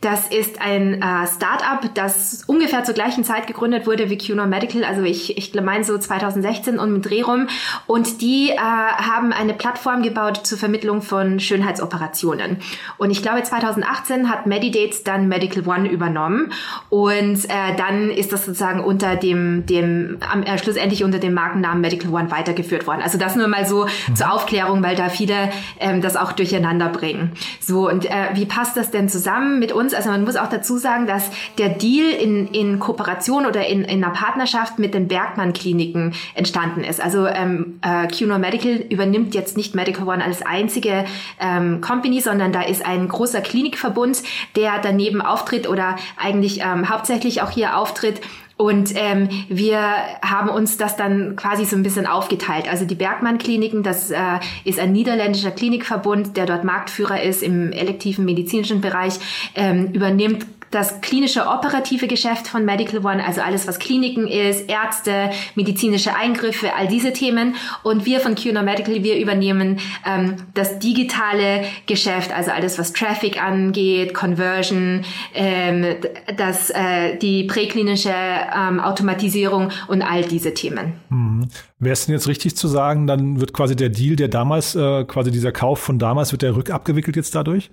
Das 0.06 0.28
ist 0.28 0.60
ein 0.60 1.02
äh, 1.02 1.26
Startup, 1.26 1.92
das 1.94 2.44
ungefähr 2.46 2.84
zur 2.84 2.94
gleichen 2.94 3.24
Zeit 3.24 3.48
gegründet 3.48 3.88
wurde 3.88 4.08
wie 4.08 4.16
QNO 4.16 4.46
Medical. 4.46 4.84
Also 4.84 5.02
ich, 5.02 5.36
ich 5.36 5.52
meine 5.60 5.82
so 5.82 5.98
2016 5.98 6.78
und 6.78 6.92
mit 6.92 7.10
Dreh 7.10 7.22
rum. 7.22 7.48
Und 7.88 8.20
die 8.20 8.50
äh, 8.50 8.56
haben 8.56 9.32
eine 9.32 9.52
Plattform 9.52 10.04
gebaut 10.04 10.46
zur 10.46 10.58
Vermittlung 10.58 11.02
von 11.02 11.40
Schönheitsoperationen. 11.40 12.58
Und 12.98 13.10
ich 13.10 13.20
glaube 13.20 13.42
2018 13.42 14.30
hat 14.30 14.46
Medidate 14.46 14.98
dann 15.02 15.26
Medical 15.26 15.66
One 15.66 15.90
übernommen. 15.90 16.52
Und 16.88 17.44
äh, 17.46 17.74
dann 17.76 18.10
ist 18.10 18.32
das 18.32 18.46
sozusagen 18.46 18.84
unter 18.84 19.16
dem, 19.16 19.66
dem 19.66 20.18
äh, 20.44 20.56
schlussendlich 20.58 21.02
unter 21.02 21.18
dem 21.18 21.34
Markennamen 21.34 21.80
Medical 21.80 22.12
One 22.12 22.30
weitergeführt 22.30 22.86
worden. 22.86 23.00
Also 23.02 23.18
das 23.18 23.34
nur 23.34 23.48
mal 23.48 23.66
so 23.66 23.86
mhm. 23.86 24.14
zur 24.14 24.32
Aufklärung, 24.32 24.84
weil 24.84 24.94
da 24.94 25.08
viele 25.08 25.50
ähm, 25.80 26.00
das 26.00 26.14
auch 26.14 26.30
durcheinander 26.30 26.90
bringen. 26.90 27.32
So, 27.58 27.90
und 27.90 28.04
äh, 28.04 28.28
wie 28.34 28.46
passt 28.46 28.76
das 28.76 28.92
denn 28.92 29.08
zusammen 29.08 29.58
mit 29.58 29.72
uns? 29.72 29.95
Also 29.96 30.10
man 30.10 30.24
muss 30.24 30.36
auch 30.36 30.48
dazu 30.48 30.78
sagen, 30.78 31.06
dass 31.06 31.30
der 31.58 31.70
Deal 31.70 32.10
in, 32.10 32.48
in 32.48 32.78
Kooperation 32.78 33.46
oder 33.46 33.66
in, 33.66 33.82
in 33.82 34.04
einer 34.04 34.12
Partnerschaft 34.12 34.78
mit 34.78 34.94
den 34.94 35.08
Bergmann-Kliniken 35.08 36.14
entstanden 36.34 36.84
ist. 36.84 37.00
Also 37.00 37.26
ähm, 37.26 37.80
äh, 37.82 38.06
QNO 38.06 38.38
Medical 38.38 38.72
übernimmt 38.88 39.34
jetzt 39.34 39.56
nicht 39.56 39.74
Medical 39.74 40.06
One 40.06 40.24
als 40.24 40.42
einzige 40.42 41.04
ähm, 41.40 41.80
Company, 41.80 42.20
sondern 42.20 42.52
da 42.52 42.62
ist 42.62 42.84
ein 42.84 43.08
großer 43.08 43.40
Klinikverbund, 43.40 44.22
der 44.54 44.80
daneben 44.82 45.20
auftritt 45.22 45.68
oder 45.68 45.96
eigentlich 46.16 46.60
ähm, 46.60 46.88
hauptsächlich 46.88 47.42
auch 47.42 47.50
hier 47.50 47.76
auftritt 47.76 48.20
und 48.56 48.92
ähm, 48.94 49.28
wir 49.48 49.78
haben 50.22 50.48
uns 50.48 50.78
das 50.78 50.96
dann 50.96 51.36
quasi 51.36 51.66
so 51.66 51.76
ein 51.76 51.82
bisschen 51.82 52.06
aufgeteilt. 52.06 52.68
Also 52.70 52.86
die 52.86 52.94
Bergmann-Kliniken, 52.94 53.82
das 53.82 54.10
äh, 54.10 54.18
ist 54.64 54.78
ein 54.78 54.92
niederländischer 54.92 55.50
Klinikverbund, 55.50 56.38
der 56.38 56.46
dort 56.46 56.64
Marktführer 56.64 57.22
ist 57.22 57.42
im 57.42 57.70
elektiven 57.72 58.24
medizinischen 58.24 58.80
Bereich, 58.80 59.18
ähm, 59.54 59.92
übernimmt 59.92 60.46
das 60.76 61.00
klinische 61.00 61.46
operative 61.46 62.06
Geschäft 62.06 62.48
von 62.48 62.66
Medical 62.66 62.98
One, 63.04 63.24
also 63.24 63.40
alles, 63.40 63.66
was 63.66 63.78
Kliniken 63.78 64.26
ist, 64.26 64.68
Ärzte, 64.68 65.30
medizinische 65.54 66.14
Eingriffe, 66.14 66.74
all 66.76 66.86
diese 66.86 67.14
Themen. 67.14 67.54
Und 67.82 68.04
wir 68.04 68.20
von 68.20 68.34
QNO 68.34 68.62
Medical, 68.62 69.02
wir 69.02 69.18
übernehmen 69.18 69.78
ähm, 70.04 70.36
das 70.52 70.78
digitale 70.78 71.64
Geschäft, 71.86 72.30
also 72.30 72.50
alles, 72.50 72.78
was 72.78 72.92
Traffic 72.92 73.42
angeht, 73.42 74.12
Conversion, 74.12 75.02
ähm, 75.32 75.96
das, 76.36 76.68
äh, 76.68 77.16
die 77.16 77.44
präklinische 77.44 78.12
ähm, 78.12 78.78
Automatisierung 78.78 79.70
und 79.88 80.02
all 80.02 80.24
diese 80.24 80.52
Themen. 80.52 80.92
Mhm. 81.08 81.48
Wäre 81.78 81.94
es 81.94 82.04
denn 82.04 82.14
jetzt 82.14 82.28
richtig 82.28 82.54
zu 82.54 82.68
sagen, 82.68 83.06
dann 83.06 83.40
wird 83.40 83.54
quasi 83.54 83.76
der 83.76 83.88
Deal, 83.88 84.16
der 84.16 84.28
damals, 84.28 84.74
äh, 84.74 85.04
quasi 85.04 85.30
dieser 85.30 85.52
Kauf 85.52 85.78
von 85.78 85.98
damals, 85.98 86.32
wird 86.32 86.42
der 86.42 86.54
rückabgewickelt 86.54 87.16
jetzt 87.16 87.34
dadurch? 87.34 87.70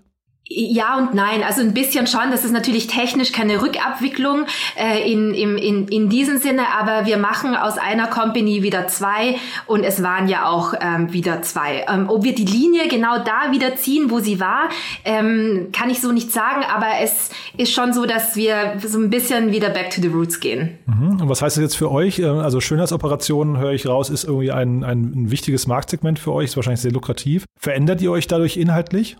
Ja 0.50 0.98
und 0.98 1.14
nein, 1.14 1.42
also 1.42 1.62
ein 1.62 1.74
bisschen 1.74 2.06
schon. 2.06 2.30
Das 2.30 2.44
ist 2.44 2.52
natürlich 2.52 2.88
technisch 2.88 3.32
keine 3.32 3.62
Rückabwicklung 3.62 4.46
äh, 4.78 5.10
in, 5.10 5.34
in, 5.34 5.58
in, 5.58 5.88
in 5.88 6.10
diesem 6.10 6.38
Sinne, 6.38 6.64
aber 6.78 7.06
wir 7.06 7.18
machen 7.18 7.56
aus 7.56 7.78
einer 7.78 8.08
Company 8.08 8.62
wieder 8.62 8.88
zwei 8.88 9.36
und 9.68 9.84
es 9.84 10.04
waren 10.04 10.28
ja 10.28 10.48
auch 10.50 10.74
ähm, 10.82 11.14
wieder 11.14 11.42
zwei. 11.44 11.86
Ähm, 11.88 12.10
ob 12.10 12.26
wir 12.26 12.36
die 12.36 12.46
Linie 12.46 12.90
genau 12.90 13.20
da 13.24 13.52
wieder 13.52 13.78
ziehen, 13.78 14.12
wo 14.12 14.20
sie 14.20 14.42
war, 14.42 14.70
ähm, 15.06 15.70
kann 15.72 15.90
ich 15.90 16.02
so 16.02 16.12
nicht 16.12 16.34
sagen, 16.34 16.64
aber 16.66 16.88
es 17.02 17.30
ist 17.58 17.72
schon 17.72 17.94
so, 17.94 18.06
dass 18.06 18.36
wir 18.36 18.74
so 18.86 19.00
ein 19.00 19.10
bisschen 19.10 19.54
wieder 19.54 19.70
back 19.70 19.92
to 19.92 20.02
the 20.02 20.10
roots 20.10 20.42
gehen. 20.42 20.78
Mhm. 20.86 21.22
Und 21.22 21.30
was 21.30 21.42
heißt 21.42 21.56
das 21.56 21.62
jetzt 21.62 21.78
für 21.78 21.90
euch? 21.90 22.20
Ähm, 22.20 22.40
also 22.40 22.60
Schönheitsoperationen, 22.60 23.58
höre 23.58 23.72
ich 23.72 23.88
raus, 23.88 24.10
ist 24.10 24.26
irgendwie 24.26 24.52
ein, 24.52 24.84
ein, 24.84 25.14
ein 25.16 25.32
wichtiges 25.32 25.68
Marktsegment 25.68 26.20
für 26.20 26.34
euch, 26.34 26.46
ist 26.50 26.58
wahrscheinlich 26.58 26.82
sehr 26.82 26.92
lukrativ. 26.92 27.46
Verändert 27.58 28.02
ihr 28.02 28.12
euch 28.12 28.28
dadurch 28.28 28.58
inhaltlich? 28.58 29.16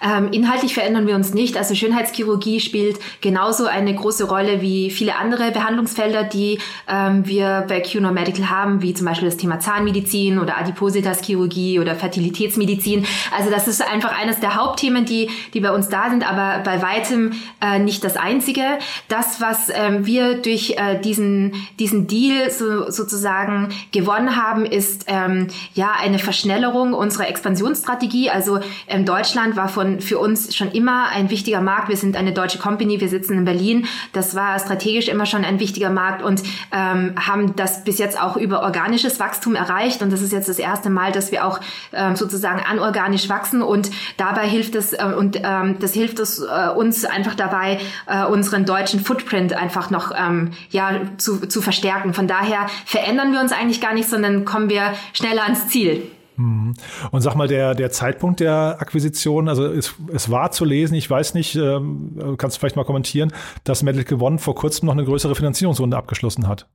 Ähm, 0.00 0.28
inhaltlich 0.32 0.74
verändern 0.74 1.06
wir 1.06 1.14
uns 1.14 1.34
nicht. 1.34 1.56
Also 1.56 1.74
Schönheitschirurgie 1.74 2.60
spielt 2.60 2.98
genauso 3.20 3.66
eine 3.66 3.94
große 3.94 4.24
Rolle 4.24 4.60
wie 4.60 4.90
viele 4.90 5.16
andere 5.16 5.50
Behandlungsfelder, 5.50 6.24
die 6.24 6.58
ähm, 6.88 7.26
wir 7.26 7.64
bei 7.68 7.80
QNO 7.80 8.12
Medical 8.12 8.50
haben, 8.50 8.82
wie 8.82 8.94
zum 8.94 9.06
Beispiel 9.06 9.28
das 9.28 9.36
Thema 9.36 9.58
Zahnmedizin 9.60 10.38
oder 10.38 10.58
Adipositas-Chirurgie 10.58 11.80
oder 11.80 11.94
Fertilitätsmedizin. 11.94 13.06
Also 13.36 13.50
das 13.50 13.66
ist 13.68 13.82
einfach 13.82 14.16
eines 14.18 14.40
der 14.40 14.54
Hauptthemen, 14.54 15.04
die, 15.04 15.30
die 15.54 15.60
bei 15.60 15.72
uns 15.72 15.88
da 15.88 16.10
sind, 16.10 16.28
aber 16.28 16.62
bei 16.62 16.80
weitem 16.82 17.32
äh, 17.60 17.78
nicht 17.78 18.04
das 18.04 18.16
einzige. 18.16 18.62
Das, 19.08 19.40
was 19.40 19.70
ähm, 19.74 20.06
wir 20.06 20.40
durch 20.42 20.74
äh, 20.76 21.00
diesen, 21.00 21.54
diesen 21.78 22.06
Deal 22.06 22.50
so, 22.50 22.90
sozusagen 22.90 23.68
gewonnen 23.92 24.36
haben, 24.36 24.64
ist 24.64 25.06
ähm, 25.08 25.48
ja 25.74 25.92
eine 26.00 26.18
Verschnellerung 26.18 26.92
unserer 26.92 27.28
Expansionsstrategie. 27.28 28.30
Also 28.30 28.60
ähm, 28.86 29.04
Deutschland 29.04 29.56
war 29.56 29.68
von 29.68 29.87
für 30.00 30.18
uns 30.18 30.54
schon 30.54 30.70
immer 30.70 31.08
ein 31.08 31.30
wichtiger 31.30 31.60
Markt. 31.60 31.88
Wir 31.88 31.96
sind 31.96 32.16
eine 32.16 32.32
deutsche 32.32 32.58
Company, 32.58 33.00
wir 33.00 33.08
sitzen 33.08 33.34
in 33.34 33.44
Berlin. 33.44 33.86
Das 34.12 34.34
war 34.34 34.58
strategisch 34.58 35.08
immer 35.08 35.26
schon 35.26 35.44
ein 35.44 35.60
wichtiger 35.60 35.90
Markt 35.90 36.22
und 36.22 36.42
ähm, 36.72 37.14
haben 37.16 37.56
das 37.56 37.84
bis 37.84 37.98
jetzt 37.98 38.20
auch 38.20 38.36
über 38.36 38.62
organisches 38.62 39.18
Wachstum 39.20 39.54
erreicht. 39.54 40.02
Und 40.02 40.12
das 40.12 40.22
ist 40.22 40.32
jetzt 40.32 40.48
das 40.48 40.58
erste 40.58 40.90
Mal, 40.90 41.12
dass 41.12 41.32
wir 41.32 41.46
auch 41.46 41.60
ähm, 41.92 42.16
sozusagen 42.16 42.60
anorganisch 42.60 43.28
wachsen. 43.28 43.62
Und 43.62 43.90
dabei 44.16 44.46
hilft 44.48 44.74
es 44.74 44.92
äh, 44.92 45.04
und 45.16 45.40
ähm, 45.42 45.76
das 45.80 45.94
hilft 45.94 46.18
es 46.18 46.40
äh, 46.40 46.68
uns 46.74 47.04
einfach 47.04 47.34
dabei, 47.34 47.80
äh, 48.06 48.24
unseren 48.24 48.64
deutschen 48.64 49.00
Footprint 49.00 49.52
einfach 49.54 49.90
noch 49.90 50.12
ähm, 50.16 50.52
ja 50.70 51.00
zu, 51.16 51.46
zu 51.46 51.62
verstärken. 51.62 52.14
Von 52.14 52.26
daher 52.26 52.66
verändern 52.84 53.32
wir 53.32 53.40
uns 53.40 53.52
eigentlich 53.52 53.80
gar 53.80 53.94
nicht, 53.94 54.08
sondern 54.08 54.44
kommen 54.44 54.68
wir 54.68 54.94
schneller 55.12 55.44
ans 55.44 55.68
Ziel. 55.68 56.02
Mhm. 56.38 56.74
Und 57.10 57.20
sag 57.20 57.34
mal, 57.34 57.48
der, 57.48 57.74
der 57.74 57.90
Zeitpunkt 57.90 58.40
der 58.40 58.76
Akquisition, 58.80 59.48
also 59.48 59.66
es, 59.66 59.94
es 60.12 60.30
war 60.30 60.52
zu 60.52 60.64
lesen, 60.64 60.94
ich 60.94 61.10
weiß 61.10 61.34
nicht, 61.34 61.56
ähm, 61.56 62.36
kannst 62.38 62.56
du 62.56 62.60
vielleicht 62.60 62.76
mal 62.76 62.84
kommentieren, 62.84 63.32
dass 63.64 63.82
Medical 63.82 64.22
One 64.22 64.38
vor 64.38 64.54
kurzem 64.54 64.86
noch 64.86 64.94
eine 64.94 65.04
größere 65.04 65.34
Finanzierungsrunde 65.34 65.96
abgeschlossen 65.96 66.46
hat. 66.46 66.66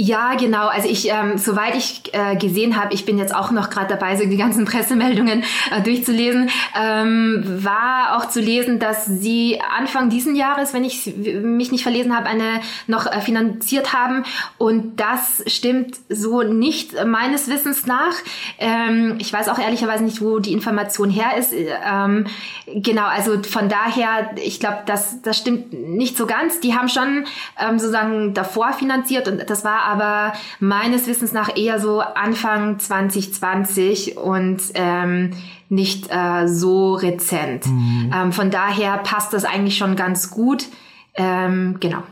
Ja, 0.00 0.36
genau. 0.36 0.68
Also 0.68 0.88
ich, 0.88 1.10
ähm, 1.10 1.38
soweit 1.38 1.74
ich 1.74 2.02
äh, 2.12 2.36
gesehen 2.36 2.80
habe, 2.80 2.94
ich 2.94 3.04
bin 3.04 3.18
jetzt 3.18 3.34
auch 3.34 3.50
noch 3.50 3.68
gerade 3.68 3.88
dabei, 3.88 4.16
so 4.16 4.24
die 4.24 4.36
ganzen 4.36 4.64
Pressemeldungen 4.64 5.42
äh, 5.72 5.82
durchzulesen, 5.82 6.50
ähm, 6.80 7.42
war 7.64 8.16
auch 8.16 8.28
zu 8.28 8.38
lesen, 8.38 8.78
dass 8.78 9.06
sie 9.06 9.60
Anfang 9.76 10.08
diesen 10.08 10.36
Jahres, 10.36 10.72
wenn 10.72 10.84
ich 10.84 11.12
mich 11.16 11.72
nicht 11.72 11.82
verlesen 11.82 12.16
habe, 12.16 12.28
eine 12.28 12.60
noch 12.86 13.06
äh, 13.06 13.20
finanziert 13.20 13.92
haben. 13.92 14.22
Und 14.56 15.00
das 15.00 15.42
stimmt 15.48 15.96
so 16.08 16.42
nicht 16.42 16.94
meines 17.04 17.48
Wissens 17.48 17.86
nach. 17.86 18.14
Ähm, 18.60 19.16
ich 19.18 19.32
weiß 19.32 19.48
auch 19.48 19.58
ehrlicherweise 19.58 20.04
nicht, 20.04 20.22
wo 20.22 20.38
die 20.38 20.52
Information 20.52 21.10
her 21.10 21.36
ist. 21.36 21.52
Ähm, 21.52 22.26
genau, 22.72 23.06
also 23.06 23.42
von 23.42 23.68
daher, 23.68 24.30
ich 24.36 24.60
glaube, 24.60 24.78
das, 24.86 25.22
das 25.22 25.36
stimmt 25.36 25.72
nicht 25.72 26.16
so 26.16 26.26
ganz. 26.26 26.60
Die 26.60 26.76
haben 26.76 26.88
schon 26.88 27.24
ähm, 27.58 27.80
sozusagen 27.80 28.32
davor 28.32 28.72
finanziert 28.74 29.26
und 29.26 29.50
das 29.50 29.64
war 29.64 29.87
aber 29.88 30.34
meines 30.60 31.06
Wissens 31.06 31.32
nach 31.32 31.56
eher 31.56 31.80
so 31.80 32.00
Anfang 32.00 32.78
2020 32.78 34.16
und 34.16 34.60
ähm, 34.74 35.30
nicht 35.68 36.08
äh, 36.10 36.46
so 36.46 36.94
rezent. 36.94 37.66
Mhm. 37.66 38.12
Ähm, 38.14 38.32
von 38.32 38.50
daher 38.50 38.98
passt 38.98 39.32
das 39.32 39.44
eigentlich 39.44 39.76
schon 39.76 39.96
ganz 39.96 40.30
gut. 40.30 40.66
Ähm, 41.14 41.76
genau. 41.80 42.02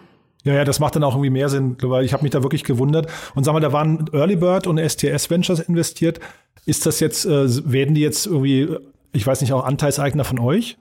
Ja, 0.44 0.54
ja, 0.54 0.64
das 0.64 0.78
macht 0.78 0.94
dann 0.94 1.04
auch 1.04 1.14
irgendwie 1.14 1.30
mehr 1.30 1.48
Sinn, 1.48 1.76
weil 1.82 2.04
ich 2.04 2.12
habe 2.12 2.22
mich 2.22 2.30
da 2.30 2.42
wirklich 2.42 2.64
gewundert. 2.64 3.10
Und 3.34 3.44
sag 3.44 3.52
mal, 3.52 3.60
da 3.60 3.72
waren 3.72 4.08
Early 4.12 4.36
Bird 4.36 4.66
und 4.66 4.78
STS 4.78 5.28
Ventures 5.28 5.60
investiert. 5.60 6.20
Ist 6.66 6.86
das 6.86 7.00
jetzt, 7.00 7.26
äh, 7.26 7.70
werden 7.70 7.94
die 7.94 8.00
jetzt 8.00 8.26
irgendwie, 8.26 8.68
ich 9.12 9.26
weiß 9.26 9.40
nicht, 9.40 9.52
auch 9.52 9.64
Anteilseigner 9.64 10.24
von 10.24 10.38
euch? 10.38 10.78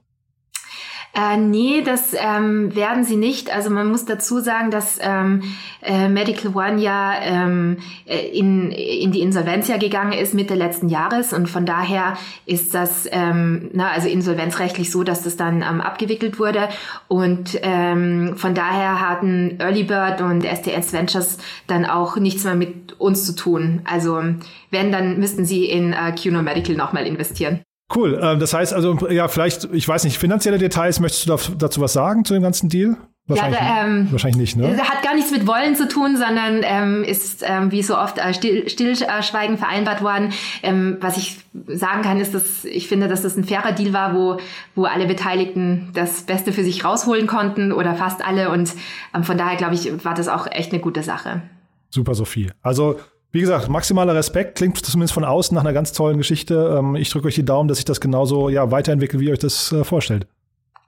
Äh, 1.16 1.38
nee, 1.38 1.82
das 1.82 2.14
ähm, 2.14 2.76
werden 2.76 3.06
sie 3.06 3.16
nicht. 3.16 3.50
Also 3.50 3.70
man 3.70 3.88
muss 3.90 4.04
dazu 4.04 4.40
sagen, 4.40 4.70
dass 4.70 5.00
ähm, 5.02 5.44
äh, 5.82 6.10
Medical 6.10 6.54
One 6.54 6.82
ja 6.82 7.14
ähm, 7.22 7.78
äh, 8.06 8.28
in, 8.38 8.70
in 8.72 9.14
die 9.14 9.22
Insolvenz 9.22 9.70
ja 9.70 9.78
gegangen 9.78 10.12
ist 10.12 10.34
Mitte 10.34 10.56
letzten 10.56 10.90
Jahres 10.90 11.32
und 11.32 11.50
von 11.50 11.66
daher 11.66 12.18
ist 12.46 12.76
das 12.76 13.08
ähm, 13.14 13.70
na, 13.72 13.92
also 13.92 14.10
insolvenzrechtlich 14.10 14.92
so, 14.92 15.06
dass 15.06 15.24
das 15.24 15.38
dann 15.38 15.62
ähm, 15.62 15.80
abgewickelt 15.80 16.38
wurde 16.38 16.68
und 17.08 17.60
ähm, 17.62 18.34
von 18.36 18.54
daher 18.54 19.00
hatten 19.00 19.58
Early 19.60 19.84
Bird 19.84 20.20
und 20.20 20.44
STS 20.44 20.92
Ventures 20.92 21.38
dann 21.68 21.86
auch 21.86 22.18
nichts 22.18 22.44
mehr 22.44 22.56
mit 22.56 23.00
uns 23.00 23.26
zu 23.26 23.36
tun. 23.38 23.84
Also 23.86 24.22
wenn, 24.70 24.92
dann 24.92 25.18
müssten 25.18 25.46
sie 25.46 25.64
in 25.64 25.94
äh, 25.94 26.12
QNO 26.12 26.42
Medical 26.42 26.76
nochmal 26.76 27.08
investieren. 27.08 27.62
Cool. 27.94 28.20
Ähm, 28.22 28.40
das 28.40 28.54
heißt 28.54 28.74
also, 28.74 29.10
ja, 29.10 29.28
vielleicht, 29.28 29.66
ich 29.74 29.88
weiß 29.88 30.04
nicht, 30.06 30.18
finanzielle 30.18 30.58
Details, 30.58 31.00
möchtest 31.00 31.30
du 31.30 31.56
dazu 31.58 31.82
was 31.82 31.94
sagen 31.94 32.26
zu 32.26 32.34
dem 32.34 32.44
ganzen 32.44 32.70
Deal? 32.70 32.98
Wahrscheinlich, 33.28 33.60
ja, 33.60 33.84
ähm, 33.84 34.08
wahrscheinlich 34.12 34.56
nicht, 34.56 34.56
ne? 34.56 34.78
Hat 34.78 35.02
gar 35.02 35.16
nichts 35.16 35.32
mit 35.32 35.48
Wollen 35.48 35.76
zu 35.76 35.88
tun, 35.88 36.16
sondern 36.16 36.62
ähm, 36.64 37.04
ist 37.04 37.44
ähm, 37.44 37.72
wie 37.72 37.82
so 37.82 37.98
oft 37.98 38.20
äh, 38.20 38.36
still, 38.36 38.70
Stillschweigen 38.70 39.58
vereinbart 39.58 40.04
worden. 40.04 40.32
Ähm, 40.62 40.98
was 41.02 41.18
ich 41.18 41.40
sagen 41.68 42.04
kann, 42.04 42.20
ist, 42.20 42.36
dass 42.36 42.66
ich 42.66 42.88
finde, 42.88 43.08
dass 43.08 43.24
das 43.24 43.36
ein 43.36 43.44
fairer 43.44 43.72
Deal 43.72 43.94
war, 43.94 44.14
wo, 44.14 44.38
wo 44.76 44.86
alle 44.86 45.08
Beteiligten 45.08 45.90
das 45.96 46.22
Beste 46.22 46.54
für 46.54 46.64
sich 46.64 46.86
rausholen 46.86 47.26
konnten 47.26 47.72
oder 47.72 47.96
fast 47.96 48.24
alle. 48.24 48.52
Und 48.52 48.72
ähm, 49.16 49.24
von 49.24 49.40
daher, 49.40 49.58
glaube 49.58 49.74
ich, 49.74 50.06
war 50.06 50.14
das 50.14 50.28
auch 50.28 50.46
echt 50.52 50.72
eine 50.72 50.82
gute 50.82 51.02
Sache. 51.02 51.42
Super, 51.90 52.14
Sophie. 52.14 52.52
Also 52.62 53.00
wie 53.36 53.42
gesagt, 53.42 53.68
maximaler 53.68 54.16
Respekt, 54.16 54.56
klingt 54.56 54.78
zumindest 54.78 55.14
von 55.14 55.26
außen 55.26 55.54
nach 55.54 55.62
einer 55.62 55.74
ganz 55.74 55.92
tollen 55.92 56.18
Geschichte. 56.18 56.78
Ähm, 56.80 56.96
ich 56.96 57.10
drücke 57.10 57.28
euch 57.28 57.36
die 57.36 57.44
Daumen, 57.44 57.68
dass 57.68 57.80
sich 57.80 57.86
das 57.86 58.00
genauso 58.00 58.48
ja, 58.48 58.72
weiterentwickelt, 58.72 59.20
wie 59.20 59.26
ihr 59.26 59.34
euch 59.34 59.40
das 59.40 59.74
äh, 59.74 59.84
vorstellt. 59.84 60.26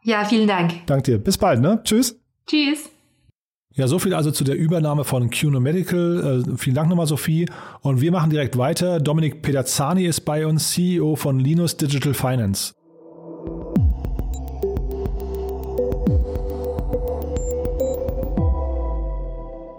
Ja, 0.04 0.24
vielen 0.24 0.48
Dank. 0.48 0.86
Dank 0.86 1.04
dir. 1.04 1.18
Bis 1.18 1.38
bald, 1.38 1.60
ne? 1.60 1.82
Tschüss. 1.84 2.18
Tschüss. 2.50 2.90
Ja, 3.74 3.88
so 3.88 4.00
viel 4.00 4.14
also 4.14 4.32
zu 4.32 4.46
der 4.46 4.56
Übernahme 4.56 5.04
von 5.04 5.30
QNO 5.30 5.60
Medical. 5.60 6.46
Äh, 6.48 6.58
vielen 6.58 6.76
Dank 6.76 6.88
nochmal, 6.88 7.06
Sophie. 7.06 7.48
Und 7.82 8.00
wir 8.00 8.14
machen 8.14 8.30
direkt 8.30 8.58
weiter. 8.58 9.02
Dominik 9.02 9.42
Pedazzani 9.42 10.06
ist 10.06 10.22
bei 10.22 10.48
uns, 10.48 10.72
CEO 10.72 11.18
von 11.18 11.40
Linus 11.40 11.76
Digital 11.76 12.14
Finance. 12.14 12.74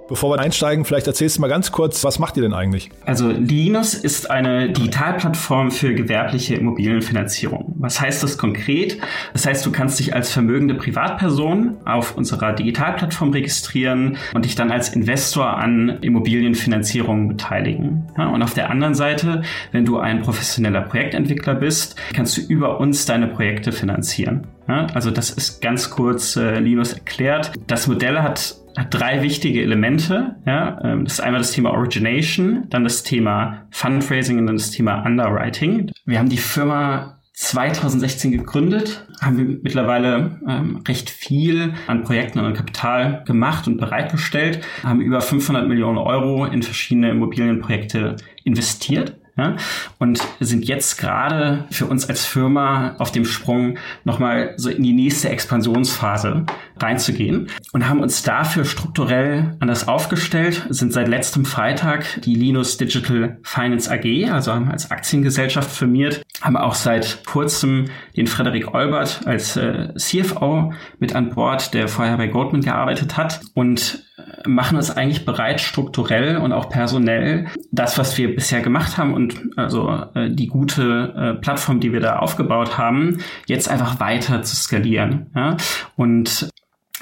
Bevor 0.08 0.30
wir 0.30 0.40
einsteigen, 0.40 0.86
vielleicht 0.86 1.06
erzählst 1.06 1.36
du 1.36 1.42
mal 1.42 1.48
ganz 1.48 1.70
kurz, 1.70 2.02
was 2.02 2.18
macht 2.18 2.38
ihr 2.38 2.42
denn 2.42 2.54
eigentlich? 2.54 2.90
Also 3.04 3.28
Linus 3.28 3.92
ist 3.92 4.30
eine 4.30 4.70
Digitalplattform 4.70 5.70
für 5.70 5.94
gewerbliche 5.94 6.54
Immobilienfinanzierung. 6.54 7.74
Was 7.78 8.00
heißt 8.00 8.22
das 8.22 8.38
konkret? 8.38 8.98
Das 9.34 9.44
heißt, 9.44 9.66
du 9.66 9.70
kannst 9.70 9.98
dich 9.98 10.14
als 10.14 10.32
vermögende 10.32 10.74
Privatperson 10.74 11.76
auf 11.84 12.16
unserer 12.16 12.54
Digitalplattform 12.54 13.32
registrieren 13.32 14.16
und 14.32 14.46
dich 14.46 14.54
dann 14.54 14.70
als 14.70 14.88
Investor 14.88 15.58
an 15.58 15.98
Immobilienfinanzierungen 16.00 17.28
beteiligen. 17.28 18.06
Ja, 18.16 18.28
und 18.28 18.42
auf 18.42 18.54
der 18.54 18.70
anderen 18.70 18.94
Seite, 18.94 19.42
wenn 19.72 19.84
du 19.84 19.98
ein 19.98 20.22
professioneller 20.22 20.80
Projektentwickler 20.80 21.54
bist, 21.54 21.96
kannst 22.14 22.34
du 22.38 22.40
über 22.40 22.80
uns 22.80 23.04
deine 23.04 23.26
Projekte 23.26 23.72
finanzieren. 23.72 24.46
Ja, 24.68 24.86
also 24.94 25.10
das 25.10 25.30
ist 25.30 25.60
ganz 25.60 25.90
kurz 25.90 26.36
äh, 26.36 26.58
Linus 26.60 26.92
erklärt. 26.92 27.52
Das 27.66 27.86
Modell 27.86 28.20
hat 28.20 28.56
hat 28.78 28.94
drei 28.94 29.22
wichtige 29.22 29.60
Elemente. 29.62 30.36
Ja, 30.46 30.80
ähm, 30.84 31.04
das 31.04 31.14
ist 31.14 31.20
einmal 31.20 31.40
das 31.40 31.52
Thema 31.52 31.72
Origination, 31.72 32.66
dann 32.70 32.84
das 32.84 33.02
Thema 33.02 33.66
Fundraising 33.70 34.38
und 34.38 34.46
dann 34.46 34.56
das 34.56 34.70
Thema 34.70 35.04
Underwriting. 35.04 35.90
Wir 36.06 36.18
haben 36.18 36.28
die 36.28 36.38
Firma 36.38 37.18
2016 37.34 38.32
gegründet, 38.32 39.06
haben 39.20 39.38
wir 39.38 39.44
mittlerweile 39.62 40.40
ähm, 40.48 40.82
recht 40.88 41.08
viel 41.08 41.74
an 41.86 42.02
Projekten 42.02 42.40
und 42.40 42.46
an 42.46 42.54
Kapital 42.54 43.22
gemacht 43.26 43.68
und 43.68 43.78
bereitgestellt, 43.78 44.60
haben 44.82 45.00
über 45.00 45.20
500 45.20 45.68
Millionen 45.68 45.98
Euro 45.98 46.46
in 46.46 46.62
verschiedene 46.62 47.10
Immobilienprojekte 47.10 48.16
investiert. 48.42 49.17
Ja? 49.38 49.56
Und 49.98 50.20
sind 50.40 50.66
jetzt 50.66 50.98
gerade 50.98 51.64
für 51.70 51.86
uns 51.86 52.08
als 52.08 52.26
Firma 52.26 52.96
auf 52.98 53.12
dem 53.12 53.24
Sprung, 53.24 53.78
nochmal 54.04 54.54
so 54.56 54.68
in 54.68 54.82
die 54.82 54.92
nächste 54.92 55.28
Expansionsphase 55.28 56.44
reinzugehen 56.78 57.48
und 57.72 57.88
haben 57.88 58.00
uns 58.00 58.22
dafür 58.22 58.64
strukturell 58.64 59.56
anders 59.60 59.88
aufgestellt, 59.88 60.66
sind 60.70 60.92
seit 60.92 61.08
letztem 61.08 61.44
Freitag 61.44 62.20
die 62.22 62.34
Linus 62.34 62.76
Digital 62.76 63.38
Finance 63.42 63.90
AG, 63.90 64.30
also 64.30 64.52
haben 64.52 64.70
als 64.70 64.90
Aktiengesellschaft 64.90 65.70
firmiert, 65.70 66.22
haben 66.40 66.56
auch 66.56 66.74
seit 66.74 67.24
kurzem 67.24 67.86
den 68.16 68.26
Frederik 68.26 68.74
Olbert 68.74 69.20
als 69.24 69.56
äh, 69.56 69.94
CFO 69.96 70.72
mit 70.98 71.14
an 71.14 71.30
Bord, 71.30 71.74
der 71.74 71.88
vorher 71.88 72.16
bei 72.16 72.26
Goldman 72.26 72.62
gearbeitet 72.62 73.16
hat 73.16 73.40
und 73.54 74.07
machen 74.48 74.76
uns 74.76 74.90
eigentlich 74.90 75.24
bereit, 75.24 75.60
strukturell 75.60 76.38
und 76.38 76.52
auch 76.52 76.68
personell 76.68 77.46
das, 77.70 77.98
was 77.98 78.16
wir 78.18 78.34
bisher 78.34 78.60
gemacht 78.60 78.96
haben 78.96 79.14
und 79.14 79.40
also 79.56 80.04
äh, 80.14 80.30
die 80.30 80.46
gute 80.46 81.14
äh, 81.16 81.40
Plattform, 81.40 81.80
die 81.80 81.92
wir 81.92 82.00
da 82.00 82.18
aufgebaut 82.18 82.78
haben, 82.78 83.18
jetzt 83.46 83.68
einfach 83.68 84.00
weiter 84.00 84.42
zu 84.42 84.56
skalieren. 84.56 85.26
Ja? 85.34 85.56
Und 85.96 86.48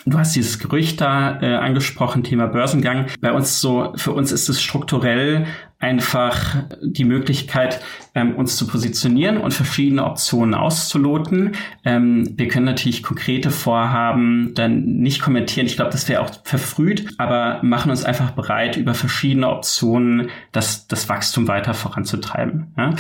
Du 0.09 0.17
hast 0.17 0.37
dieses 0.37 0.61
Gerücht 0.61 1.01
da 1.01 1.41
äh, 1.43 1.57
angesprochen, 1.57 2.23
Thema 2.23 2.47
Börsengang. 2.47 3.07
Bei 3.21 3.33
uns 3.33 3.61
so, 3.61 3.93
für 3.97 4.13
uns 4.13 4.31
ist 4.31 4.49
es 4.49 4.63
strukturell 4.63 5.47
einfach 5.81 6.65
die 6.81 7.05
Möglichkeit, 7.05 7.81
ähm, 8.15 8.37
uns 8.37 8.57
zu 8.57 8.69
positionieren 8.69 9.37
und 9.37 9.53
verschiedene 9.53 10.05
Optionen 10.05 10.55
auszuloten. 10.55 11.57
Ähm, 11.85 12.33
wir 12.37 12.47
können 12.47 12.67
natürlich 12.67 13.03
konkrete 13.03 13.51
Vorhaben 13.51 14.53
dann 14.55 14.85
nicht 14.85 15.21
kommentieren. 15.21 15.67
Ich 15.67 15.75
glaube, 15.75 15.91
das 15.91 16.09
wäre 16.09 16.23
auch 16.23 16.31
verfrüht, 16.45 17.09
aber 17.19 17.59
machen 17.65 17.91
uns 17.91 18.05
einfach 18.05 18.31
bereit, 18.31 18.77
über 18.77 18.95
verschiedene 18.95 19.49
Optionen 19.49 20.31
das, 20.53 20.87
das 20.87 21.09
Wachstum 21.09 21.49
weiter 21.49 21.75
voranzutreiben. 21.75 22.73
Ja? 22.79 22.95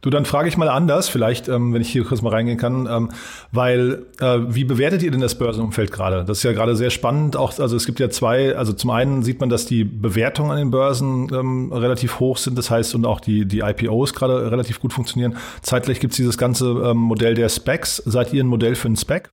Du, 0.00 0.10
dann 0.10 0.24
frage 0.24 0.48
ich 0.48 0.56
mal 0.56 0.68
anders, 0.68 1.08
vielleicht, 1.08 1.48
ähm, 1.48 1.72
wenn 1.72 1.82
ich 1.82 1.90
hier 1.90 2.04
kurz 2.04 2.22
mal 2.22 2.30
reingehen 2.30 2.58
kann, 2.58 2.86
ähm, 2.90 3.10
weil 3.52 4.06
äh, 4.20 4.38
wie 4.48 4.64
bewertet 4.64 5.02
ihr 5.02 5.10
denn 5.10 5.20
das 5.20 5.36
Börsenumfeld 5.36 5.92
gerade? 5.92 6.24
Das 6.24 6.38
ist 6.38 6.44
ja 6.44 6.52
gerade 6.52 6.76
sehr 6.76 6.90
spannend. 6.90 7.36
Auch, 7.36 7.58
also 7.58 7.76
es 7.76 7.86
gibt 7.86 8.00
ja 8.00 8.10
zwei, 8.10 8.56
also 8.56 8.72
zum 8.72 8.90
einen 8.90 9.22
sieht 9.22 9.40
man, 9.40 9.48
dass 9.48 9.66
die 9.66 9.84
Bewertungen 9.84 10.50
an 10.50 10.58
den 10.58 10.70
Börsen 10.70 11.28
ähm, 11.32 11.72
relativ 11.72 12.20
hoch 12.20 12.36
sind, 12.36 12.56
das 12.56 12.70
heißt, 12.70 12.94
und 12.94 13.06
auch 13.06 13.20
die, 13.20 13.46
die 13.46 13.60
IPOs 13.60 14.14
gerade 14.14 14.50
relativ 14.50 14.80
gut 14.80 14.92
funktionieren. 14.92 15.36
Zeitgleich 15.62 16.00
gibt 16.00 16.12
es 16.12 16.16
dieses 16.16 16.38
ganze 16.38 16.66
ähm, 16.66 16.98
Modell 16.98 17.34
der 17.34 17.48
Specs. 17.48 17.96
Seid 18.04 18.32
ihr 18.32 18.44
ein 18.44 18.48
Modell 18.48 18.74
für 18.74 18.88
einen 18.88 18.96
Spec? 18.96 19.30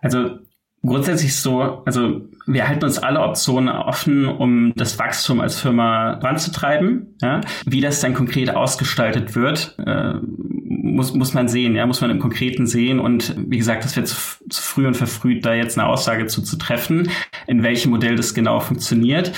Also 0.00 0.38
grundsätzlich 0.82 1.36
so, 1.36 1.82
also 1.84 2.22
wir 2.46 2.66
halten 2.66 2.84
uns 2.84 2.98
alle 2.98 3.20
Optionen 3.20 3.68
offen, 3.68 4.26
um 4.26 4.72
das 4.76 4.98
Wachstum 4.98 5.40
als 5.40 5.60
Firma 5.60 6.18
voranzutreiben. 6.20 7.16
Ja? 7.20 7.42
Wie 7.66 7.80
das 7.80 8.00
dann 8.00 8.14
konkret 8.14 8.54
ausgestaltet 8.54 9.34
wird, 9.34 9.76
äh, 9.84 10.14
muss, 10.22 11.14
muss 11.14 11.34
man 11.34 11.48
sehen, 11.48 11.76
ja, 11.76 11.86
muss 11.86 12.00
man 12.00 12.10
im 12.10 12.18
Konkreten 12.18 12.66
sehen. 12.66 12.98
Und 12.98 13.34
wie 13.36 13.58
gesagt, 13.58 13.84
das 13.84 13.94
wird 13.96 14.08
zu, 14.08 14.16
zu 14.48 14.62
früh 14.62 14.86
und 14.86 14.96
verfrüht, 14.96 15.44
da 15.44 15.54
jetzt 15.54 15.78
eine 15.78 15.86
Aussage 15.86 16.26
zu, 16.26 16.42
zu 16.42 16.56
treffen, 16.56 17.10
in 17.46 17.62
welchem 17.62 17.90
Modell 17.90 18.16
das 18.16 18.34
genau 18.34 18.60
funktioniert. 18.60 19.32